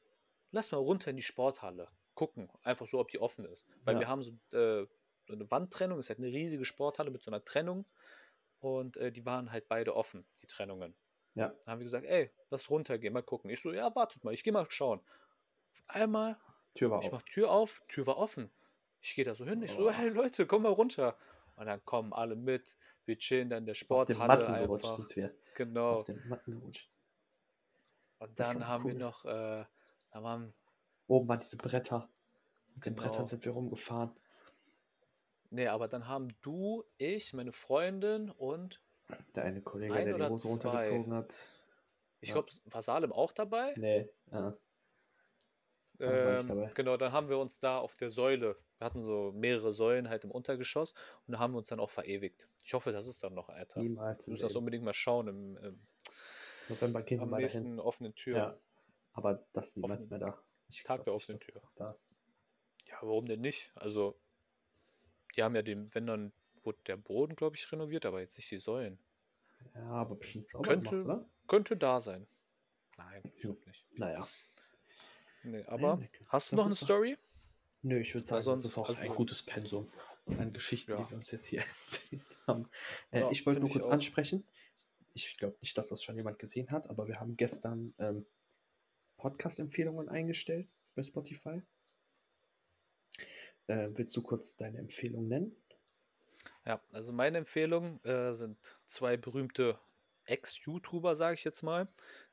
lass 0.52 0.72
mal 0.72 0.78
runter 0.78 1.10
in 1.10 1.16
die 1.16 1.22
Sporthalle, 1.22 1.90
gucken, 2.14 2.50
einfach 2.62 2.86
so, 2.86 2.98
ob 3.00 3.10
die 3.10 3.20
offen 3.20 3.44
ist. 3.46 3.68
Weil 3.84 3.94
Ja. 3.94 4.00
wir 4.00 4.08
haben 4.08 4.22
so, 4.22 4.32
äh, 4.56 4.86
so 5.26 5.32
eine 5.34 5.50
Wandtrennung, 5.50 5.98
ist 5.98 6.08
halt 6.10 6.18
eine 6.20 6.28
riesige 6.28 6.64
Sporthalle 6.64 7.10
mit 7.10 7.22
so 7.22 7.30
einer 7.30 7.44
Trennung 7.44 7.86
und 8.60 8.96
äh, 8.96 9.12
die 9.12 9.26
waren 9.26 9.52
halt 9.52 9.68
beide 9.68 9.96
offen, 9.96 10.26
die 10.42 10.46
Trennungen. 10.46 10.96
Ja. 11.34 11.54
Dann 11.64 11.72
haben 11.72 11.80
wir 11.80 11.84
gesagt, 11.84 12.06
ey, 12.06 12.32
lass 12.50 12.70
runtergehen, 12.70 13.14
mal 13.14 13.22
gucken. 13.22 13.50
Ich 13.50 13.60
so, 13.62 13.72
ja, 13.72 13.94
wartet 13.94 14.24
mal, 14.24 14.34
ich 14.34 14.44
gehe 14.44 14.52
mal 14.52 14.66
schauen. 14.70 15.00
Auf 15.72 15.84
einmal, 15.88 16.38
Tür 16.76 16.90
war 16.90 17.00
ich 17.00 17.06
auf. 17.06 17.12
mach 17.12 17.22
Tür 17.22 17.50
auf, 17.50 17.82
Tür 17.88 18.06
war 18.06 18.16
offen. 18.18 18.50
Ich 19.00 19.14
gehe 19.14 19.24
da 19.24 19.34
so 19.34 19.44
hin, 19.44 19.62
ich 19.62 19.72
so, 19.72 19.88
Oh. 19.88 19.90
hey 19.90 20.08
Leute, 20.08 20.46
komm 20.46 20.62
mal 20.62 20.72
runter. 20.72 21.16
Und 21.56 21.66
dann 21.66 21.84
kommen 21.84 22.12
alle 22.12 22.36
mit, 22.36 22.76
wir 23.04 23.16
chillen 23.18 23.48
dann 23.50 23.60
in 23.60 23.66
der 23.66 23.72
Auf 23.72 23.76
den 23.78 23.84
Sporthalle 24.16 24.26
Matten 24.48 24.62
gerutscht 24.62 24.96
sind 24.96 25.16
wir. 25.16 25.34
Genau. 25.54 25.96
Auf 25.96 26.04
den 26.04 26.28
Matten 26.28 26.52
gerutscht. 26.58 26.90
Und 28.18 28.38
dann 28.40 28.66
haben 28.66 28.84
wir 28.86 28.94
cool. 28.94 28.98
noch, 29.00 29.24
äh, 29.24 29.64
da 30.10 30.22
waren, 30.22 30.54
Oben 31.06 31.28
waren 31.28 31.40
diese 31.40 31.56
Bretter. 31.56 32.08
Mit 32.74 32.86
den 32.86 32.94
Genau. 32.96 33.06
Brettern 33.08 33.26
sind 33.26 33.44
wir 33.44 33.52
rumgefahren. 33.52 34.10
nee, 35.50 35.66
aber 35.68 35.88
dann 35.88 36.08
haben 36.08 36.28
du, 36.42 36.84
ich, 36.98 37.32
meine 37.32 37.52
Freundin 37.52 38.30
und 38.30 38.80
Der 39.34 39.44
eine 39.44 39.62
Kollege, 39.62 39.94
Ein 39.94 40.06
der 40.06 40.18
die 40.18 40.24
Hose 40.28 40.44
zwei? 40.58 40.68
runtergezogen 40.70 41.14
hat. 41.14 41.48
ich 42.20 42.30
Ja. 42.30 42.34
glaube, 42.34 42.50
war 42.66 42.82
Salem 42.82 43.12
auch 43.12 43.32
dabei? 43.32 43.72
Nee, 43.76 44.08
nicht 44.30 44.58
Ähm, 45.98 46.68
genau, 46.74 46.96
dann 46.96 47.12
haben 47.12 47.28
wir 47.28 47.38
uns 47.38 47.58
da 47.58 47.78
auf 47.78 47.94
der 47.94 48.10
Säule, 48.10 48.56
wir 48.78 48.84
hatten 48.84 49.00
so 49.00 49.32
mehrere 49.32 49.72
Säulen 49.72 50.08
halt 50.08 50.24
im 50.24 50.30
Untergeschoss 50.30 50.94
und 51.26 51.32
da 51.32 51.38
haben 51.38 51.54
wir 51.54 51.58
uns 51.58 51.68
dann 51.68 51.80
auch 51.80 51.90
verewigt. 51.90 52.48
Ich 52.64 52.74
hoffe, 52.74 52.92
das 52.92 53.06
ist 53.06 53.22
dann 53.24 53.34
noch, 53.34 53.48
Alter. 53.48 53.80
Du 53.80 53.86
niemals. 53.88 54.26
im 54.26 54.32
musst 54.32 54.42
das 54.42 54.52
Leben. 54.52 54.58
unbeding 54.58 54.84
mal 54.84 54.92
schauen 54.92 55.28
im, 55.28 55.56
im, 55.58 55.80
November 56.68 57.02
gehen 57.02 57.18
wir 57.18 57.22
am 57.22 57.30
dahin. 57.30 57.42
nächsten 57.42 57.80
offenen 57.80 58.14
Tür. 58.14 58.36
Ja. 58.36 58.58
Aber 59.12 59.46
das 59.52 59.68
ist 59.68 59.76
niemals 59.76 60.02
Offen- 60.04 60.10
mehr 60.10 60.18
da. 60.18 60.42
Ich 60.68 60.82
Tag 60.82 61.04
der 61.04 61.14
offenen 61.14 61.38
Tür. 61.40 61.62
Ja, 61.78 62.96
warum 63.02 63.26
denn 63.26 63.40
nicht? 63.40 63.70
Also, 63.76 64.18
die 65.36 65.42
haben 65.42 65.54
ja 65.54 65.62
den, 65.62 65.94
wenn 65.94 66.06
dann, 66.06 66.32
wurde 66.62 66.78
der 66.86 66.96
Boden, 66.96 67.36
glaube 67.36 67.54
ich, 67.56 67.70
renoviert, 67.70 68.04
aber 68.04 68.20
jetzt 68.20 68.36
nicht 68.36 68.50
die 68.50 68.58
Säulen. 68.58 68.98
Ja, 69.74 69.86
aber 69.90 70.16
bestimmt 70.16 70.50
sauber 70.50 70.68
Könnte- 70.68 70.90
gemacht, 70.90 71.04
oder? 71.20 71.28
Könnte 71.46 71.76
da 71.76 72.00
sein. 72.00 72.26
Nein, 72.98 73.22
ich 73.36 73.44
Hm. 73.44 73.50
glaube 73.52 73.66
nicht. 73.68 73.86
Naja. 73.98 74.26
Nee, 75.46 75.64
aber 75.66 75.96
nee, 75.96 76.10
hast 76.28 76.52
du 76.52 76.56
noch 76.56 76.64
eine 76.66 76.74
doch- 76.74 76.80
Story? 76.82 77.16
Nö, 77.82 77.98
ich 78.00 78.12
würde 78.14 78.26
sagen, 78.26 78.42
sonst- 78.42 78.64
das 78.64 78.72
ist 78.72 78.78
auch 78.78 78.88
also- 78.88 79.00
ein 79.02 79.14
gutes 79.14 79.42
Pensum. 79.42 79.90
an 80.38 80.52
Geschichten, 80.52 80.90
Ja. 80.90 80.96
die 81.04 81.08
wir 81.10 81.16
uns 81.16 81.30
jetzt 81.30 81.46
hier 81.46 81.60
erzählt 82.10 82.36
haben. 82.48 82.68
Äh, 83.12 83.20
Ja, 83.20 83.30
ich 83.30 83.46
wollte 83.46 83.60
nur 83.60 83.70
kurz 83.70 83.86
ansprechen. 83.86 84.44
Ich 85.14 85.36
glaube 85.38 85.56
nicht, 85.62 85.78
dass 85.78 85.88
das 85.88 86.02
schon 86.02 86.16
jemand 86.16 86.40
gesehen 86.40 86.70
hat, 86.72 86.90
aber 86.90 87.06
wir 87.06 87.20
haben 87.20 87.36
gestern 87.36 87.94
ähm, 87.98 88.26
Podcast-Empfehlungen 89.18 90.08
eingestellt 90.08 90.68
bei 90.96 91.02
Spotify. 91.04 91.62
Äh, 93.68 93.88
willst 93.92 94.16
du 94.16 94.22
kurz 94.22 94.56
deine 94.56 94.78
Empfehlung 94.78 95.28
nennen? 95.28 95.54
Ja, 96.64 96.82
also 96.92 97.12
meine 97.12 97.38
Empfehlungen 97.38 98.02
äh, 98.04 98.32
sind 98.34 98.76
zwei 98.86 99.16
berühmte 99.16 99.78
Ex-YouTuber, 100.24 101.14
sage 101.14 101.34
ich 101.34 101.44
jetzt 101.44 101.62
mal. 101.62 101.88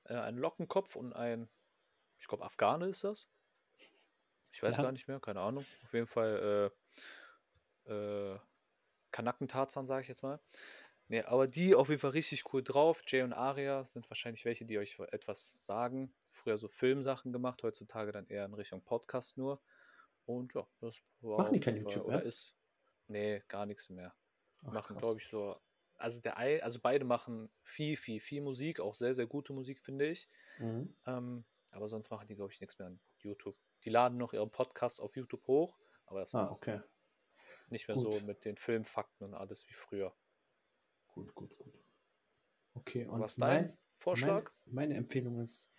Äh, 0.05 0.15
ein 0.15 0.37
Lockenkopf 0.37 0.95
und 0.95 1.13
ein, 1.13 1.47
ich 2.23 2.27
glaube, 2.29 2.45
Afghane 2.45 2.87
ist 2.87 3.03
das. 3.03 3.27
Ich 4.53 4.63
weiß 4.63 4.77
Ja. 4.77 4.83
gar 4.83 4.93
nicht 4.93 5.09
mehr, 5.09 5.19
keine 5.19 5.41
Ahnung. 5.41 5.65
Auf 5.83 5.93
jeden 5.93 6.07
Fall 6.07 6.71
äh, 7.85 7.91
äh, 7.91 8.39
Kanaken-Tarzan, 9.11 9.87
sage 9.87 10.03
ich 10.03 10.07
jetzt 10.07 10.23
mal. 10.23 10.39
Nee, 11.09 11.23
aber 11.23 11.49
die 11.49 11.75
auf 11.75 11.89
jeden 11.89 11.99
Fall 11.99 12.11
richtig 12.11 12.53
cool 12.53 12.63
drauf. 12.63 13.03
Jay 13.05 13.23
und 13.23 13.33
Aria 13.33 13.83
sind 13.83 14.09
wahrscheinlich 14.09 14.45
welche, 14.45 14.63
die 14.63 14.79
euch 14.79 14.97
etwas 15.11 15.57
sagen. 15.59 16.13
Früher 16.31 16.57
so 16.57 16.69
Filmsachen 16.69 17.33
gemacht, 17.33 17.61
heutzutage 17.61 18.13
dann 18.13 18.25
eher 18.27 18.45
in 18.45 18.53
Richtung 18.53 18.81
Podcast 18.81 19.37
nur. 19.37 19.61
Und 20.25 20.53
ja, 20.53 20.65
das 20.79 21.03
war 21.19 21.39
Machen 21.39 21.55
die 21.55 21.59
kein 21.59 21.75
YouTube 21.75 22.05
oder 22.05 22.19
mehr? 22.19 22.25
ist. 22.25 22.55
Nee, 23.09 23.43
gar 23.49 23.65
nichts 23.65 23.89
mehr 23.89 24.15
Ach, 24.61 24.71
machen, 24.71 24.97
glaube 24.97 25.19
ich, 25.19 25.27
so. 25.27 25.59
Also 25.97 26.21
der 26.21 26.37
also 26.37 26.79
beide 26.81 27.03
machen 27.03 27.51
viel, 27.63 27.97
viel, 27.97 28.21
viel 28.21 28.41
Musik, 28.41 28.79
auch 28.79 28.95
sehr, 28.95 29.13
sehr 29.13 29.27
gute 29.27 29.51
Musik, 29.51 29.81
finde 29.81 30.07
ich. 30.07 30.29
Mhm. 30.57 30.95
Ähm, 31.05 31.43
aber 31.73 31.87
sonst 31.87 32.09
machen 32.09 32.27
die, 32.27 32.35
glaube 32.35 32.51
ich, 32.53 32.59
nichts 32.61 32.77
mehr 32.79 32.87
an 32.87 32.99
YouTube. 33.17 33.57
Die 33.83 33.89
laden 33.89 34.17
noch 34.17 34.33
ihren 34.33 34.51
Podcast 34.51 35.01
auf 35.01 35.15
YouTube 35.15 35.45
hoch, 35.47 35.77
aber 36.05 36.21
das 36.21 36.33
Ah, 36.33 36.45
war's. 36.45 36.57
okay. 36.57 36.81
Nicht 37.69 37.87
mehr 37.87 37.97
Gut. 37.97 38.11
so 38.11 38.19
mit 38.21 38.45
den 38.45 38.55
Filmfakten 38.57 39.25
und 39.27 39.33
alles 39.33 39.67
wie 39.69 39.73
früher. 39.73 40.15
Gut, 41.07 41.33
gut, 41.35 41.57
gut. 41.57 41.73
Okay, 42.75 43.05
und 43.05 43.19
Was 43.21 43.33
ist 43.33 43.41
dein 43.41 43.65
mein, 43.67 43.77
Vorschlag? 43.95 44.51
Meine, 44.65 44.75
meine 44.87 44.93
Empfehlung 44.95 45.39
ist 45.41 45.71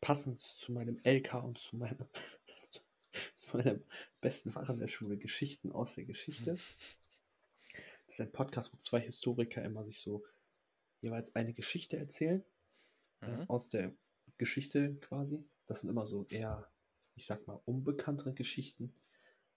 passend 0.00 0.40
zu 0.40 0.72
meinem 0.72 0.98
LK 1.04 1.34
und 1.44 1.58
zu 1.58 1.76
meinem, 1.76 2.08
zu 3.34 3.56
meinem 3.56 3.84
besten 4.20 4.50
Fach 4.50 4.68
in 4.68 4.78
der 4.78 4.86
Schule, 4.86 5.16
Geschichten 5.18 5.72
aus 5.72 5.94
der 5.94 6.04
Geschichte. 6.04 6.54
Das 8.06 8.14
ist 8.18 8.20
ein 8.20 8.32
Podcast, 8.32 8.72
wo 8.72 8.76
zwei 8.78 9.00
Historiker 9.00 9.62
immer 9.62 9.84
sich 9.84 9.98
so 9.98 10.24
jeweils 11.00 11.34
eine 11.34 11.54
Geschichte 11.54 11.96
erzählen, 11.96 12.44
äh, 13.20 13.28
Mhm. 13.28 13.50
aus 13.50 13.68
der 13.68 13.94
Geschichte 14.38 14.96
quasi. 14.96 15.44
Das 15.66 15.80
sind 15.80 15.90
immer 15.90 16.06
so 16.06 16.26
eher, 16.28 16.70
ich 17.14 17.26
sag 17.26 17.46
mal, 17.46 17.60
unbekanntere 17.64 18.34
Geschichten. 18.34 18.94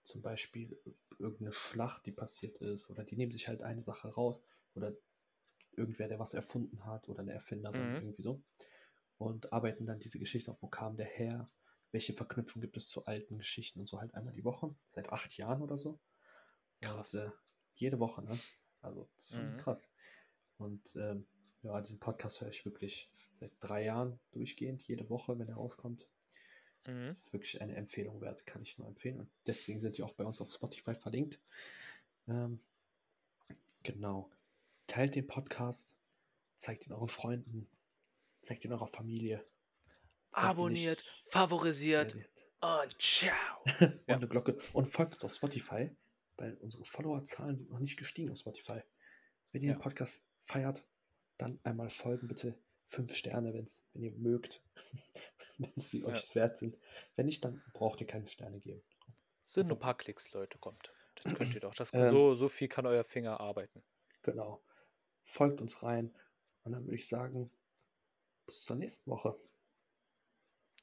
Zum 0.02 0.22
Beispiel 0.22 0.80
irgendeine 1.18 1.52
Schlacht, 1.52 2.06
die 2.06 2.12
passiert 2.12 2.58
ist, 2.58 2.90
oder 2.90 3.04
die 3.04 3.16
nehmen 3.16 3.32
sich 3.32 3.48
halt 3.48 3.62
eine 3.62 3.82
Sache 3.82 4.08
raus, 4.08 4.42
oder 4.74 4.94
irgendwer, 5.72 6.08
der 6.08 6.18
was 6.18 6.34
erfunden 6.34 6.84
hat, 6.84 7.08
oder 7.08 7.20
eine 7.20 7.32
Erfinderin, 7.32 7.80
Mhm. 7.80 7.96
irgendwie 7.96 8.22
so. 8.22 8.42
Und 9.18 9.52
arbeiten 9.52 9.86
dann 9.86 9.98
diese 9.98 10.18
Geschichte 10.18 10.50
auf, 10.50 10.62
wo 10.62 10.68
kam 10.68 10.96
der 10.96 11.06
her, 11.06 11.50
welche 11.90 12.12
Verknüpfung 12.12 12.60
gibt 12.60 12.76
es 12.76 12.88
zu 12.88 13.04
alten 13.06 13.38
Geschichten 13.38 13.80
und 13.80 13.88
so 13.88 14.00
halt 14.00 14.14
einmal 14.14 14.34
die 14.34 14.44
Woche, 14.44 14.74
seit 14.88 15.08
acht 15.10 15.36
Jahren 15.36 15.62
oder 15.62 15.78
so. 15.78 15.98
Krass. 16.80 17.14
Und, 17.14 17.20
äh, 17.20 17.30
jede 17.74 17.98
Woche, 17.98 18.22
ne? 18.22 18.38
Also, 18.80 19.08
das 19.16 19.30
ist 19.30 19.34
schon 19.34 19.52
Mhm. 19.52 19.56
krass. 19.56 19.90
Und 20.58 20.94
ähm, 20.96 21.26
ja, 21.62 21.80
diesen 21.80 21.98
Podcast 21.98 22.40
höre 22.40 22.48
ich 22.48 22.64
wirklich 22.64 23.10
seit 23.36 23.52
drei 23.60 23.84
Jahren 23.84 24.18
durchgehend, 24.32 24.82
jede 24.86 25.08
Woche, 25.10 25.38
wenn 25.38 25.48
er 25.48 25.56
rauskommt. 25.56 26.08
Mhm. 26.86 27.06
Das 27.06 27.18
ist 27.24 27.32
wirklich 27.32 27.60
eine 27.60 27.74
Empfehlung 27.76 28.20
wert, 28.20 28.46
kann 28.46 28.62
ich 28.62 28.78
nur 28.78 28.86
empfehlen. 28.88 29.20
Und 29.20 29.30
deswegen 29.46 29.80
sind 29.80 29.98
die 29.98 30.02
auch 30.02 30.14
bei 30.14 30.24
uns 30.24 30.40
auf 30.40 30.50
Spotify 30.50 30.94
verlinkt. 30.94 31.40
Ähm, 32.28 32.60
genau. 33.82 34.30
Teilt 34.86 35.14
den 35.14 35.26
Podcast, 35.26 35.96
zeigt 36.56 36.86
ihn 36.86 36.92
euren 36.92 37.08
Freunden, 37.08 37.68
zeigt 38.42 38.64
ihn 38.64 38.72
eurer 38.72 38.86
Familie. 38.86 39.44
Abonniert, 40.32 41.04
favorisiert 41.30 42.14
und 42.60 43.02
ciao. 43.02 43.62
und 43.80 44.00
Ja. 44.06 44.16
eine 44.16 44.28
Glocke. 44.28 44.56
Und 44.72 44.86
folgt 44.88 45.14
uns 45.14 45.24
auf 45.24 45.34
Spotify, 45.34 45.90
weil 46.36 46.54
unsere 46.58 46.84
Followerzahlen 46.84 47.56
sind 47.56 47.70
noch 47.70 47.78
nicht 47.78 47.96
gestiegen 47.96 48.30
auf 48.30 48.38
Spotify. 48.38 48.80
Wenn 49.52 49.62
ihr 49.62 49.70
Ja. 49.70 49.74
den 49.76 49.80
Podcast 49.80 50.22
feiert, 50.42 50.86
dann 51.38 51.58
einmal 51.64 51.90
folgen, 51.90 52.28
bitte. 52.28 52.58
Fünf 52.86 53.14
Sterne, 53.14 53.52
wenn's, 53.52 53.84
wenn 53.92 54.02
ihr 54.02 54.12
mögt. 54.12 54.62
wenn 55.58 55.72
es 55.76 55.90
die 55.90 56.00
Ja. 56.00 56.06
euch 56.06 56.34
wert 56.34 56.56
sind. 56.56 56.78
Wenn 57.16 57.26
nicht, 57.26 57.44
dann 57.44 57.62
braucht 57.72 58.00
ihr 58.00 58.06
keine 58.06 58.26
Sterne 58.26 58.60
geben. 58.60 58.82
Sind 59.46 59.68
nur 59.68 59.76
ein 59.76 59.80
paar 59.80 59.96
Klicks, 59.96 60.32
Leute, 60.32 60.58
kommt. 60.58 60.92
Das 61.22 61.34
könnt 61.34 61.54
ihr 61.54 61.60
doch. 61.60 61.74
Das, 61.74 61.92
Ähm. 61.94 62.06
so, 62.06 62.34
so 62.34 62.48
viel 62.48 62.68
kann 62.68 62.86
euer 62.86 63.04
Finger 63.04 63.40
arbeiten. 63.40 63.82
Genau. 64.22 64.62
Folgt 65.22 65.60
uns 65.60 65.82
rein. 65.82 66.14
Und 66.64 66.72
dann 66.72 66.84
würde 66.84 66.96
ich 66.96 67.08
sagen, 67.08 67.50
bis 68.44 68.64
zur 68.64 68.76
nächsten 68.76 69.10
Woche. 69.10 69.34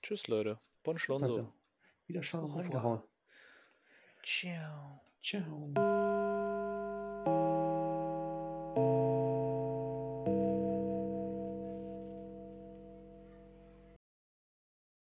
Tschüss, 0.02 0.28
Leute. 0.28 0.60
Bon. 0.84 0.98
Leute. 1.08 1.54
Wieder 2.08 2.24
schauen, 2.24 2.52
reingehauen. 2.52 3.02
Ciao. 4.24 5.02
Ciao. 5.22 6.03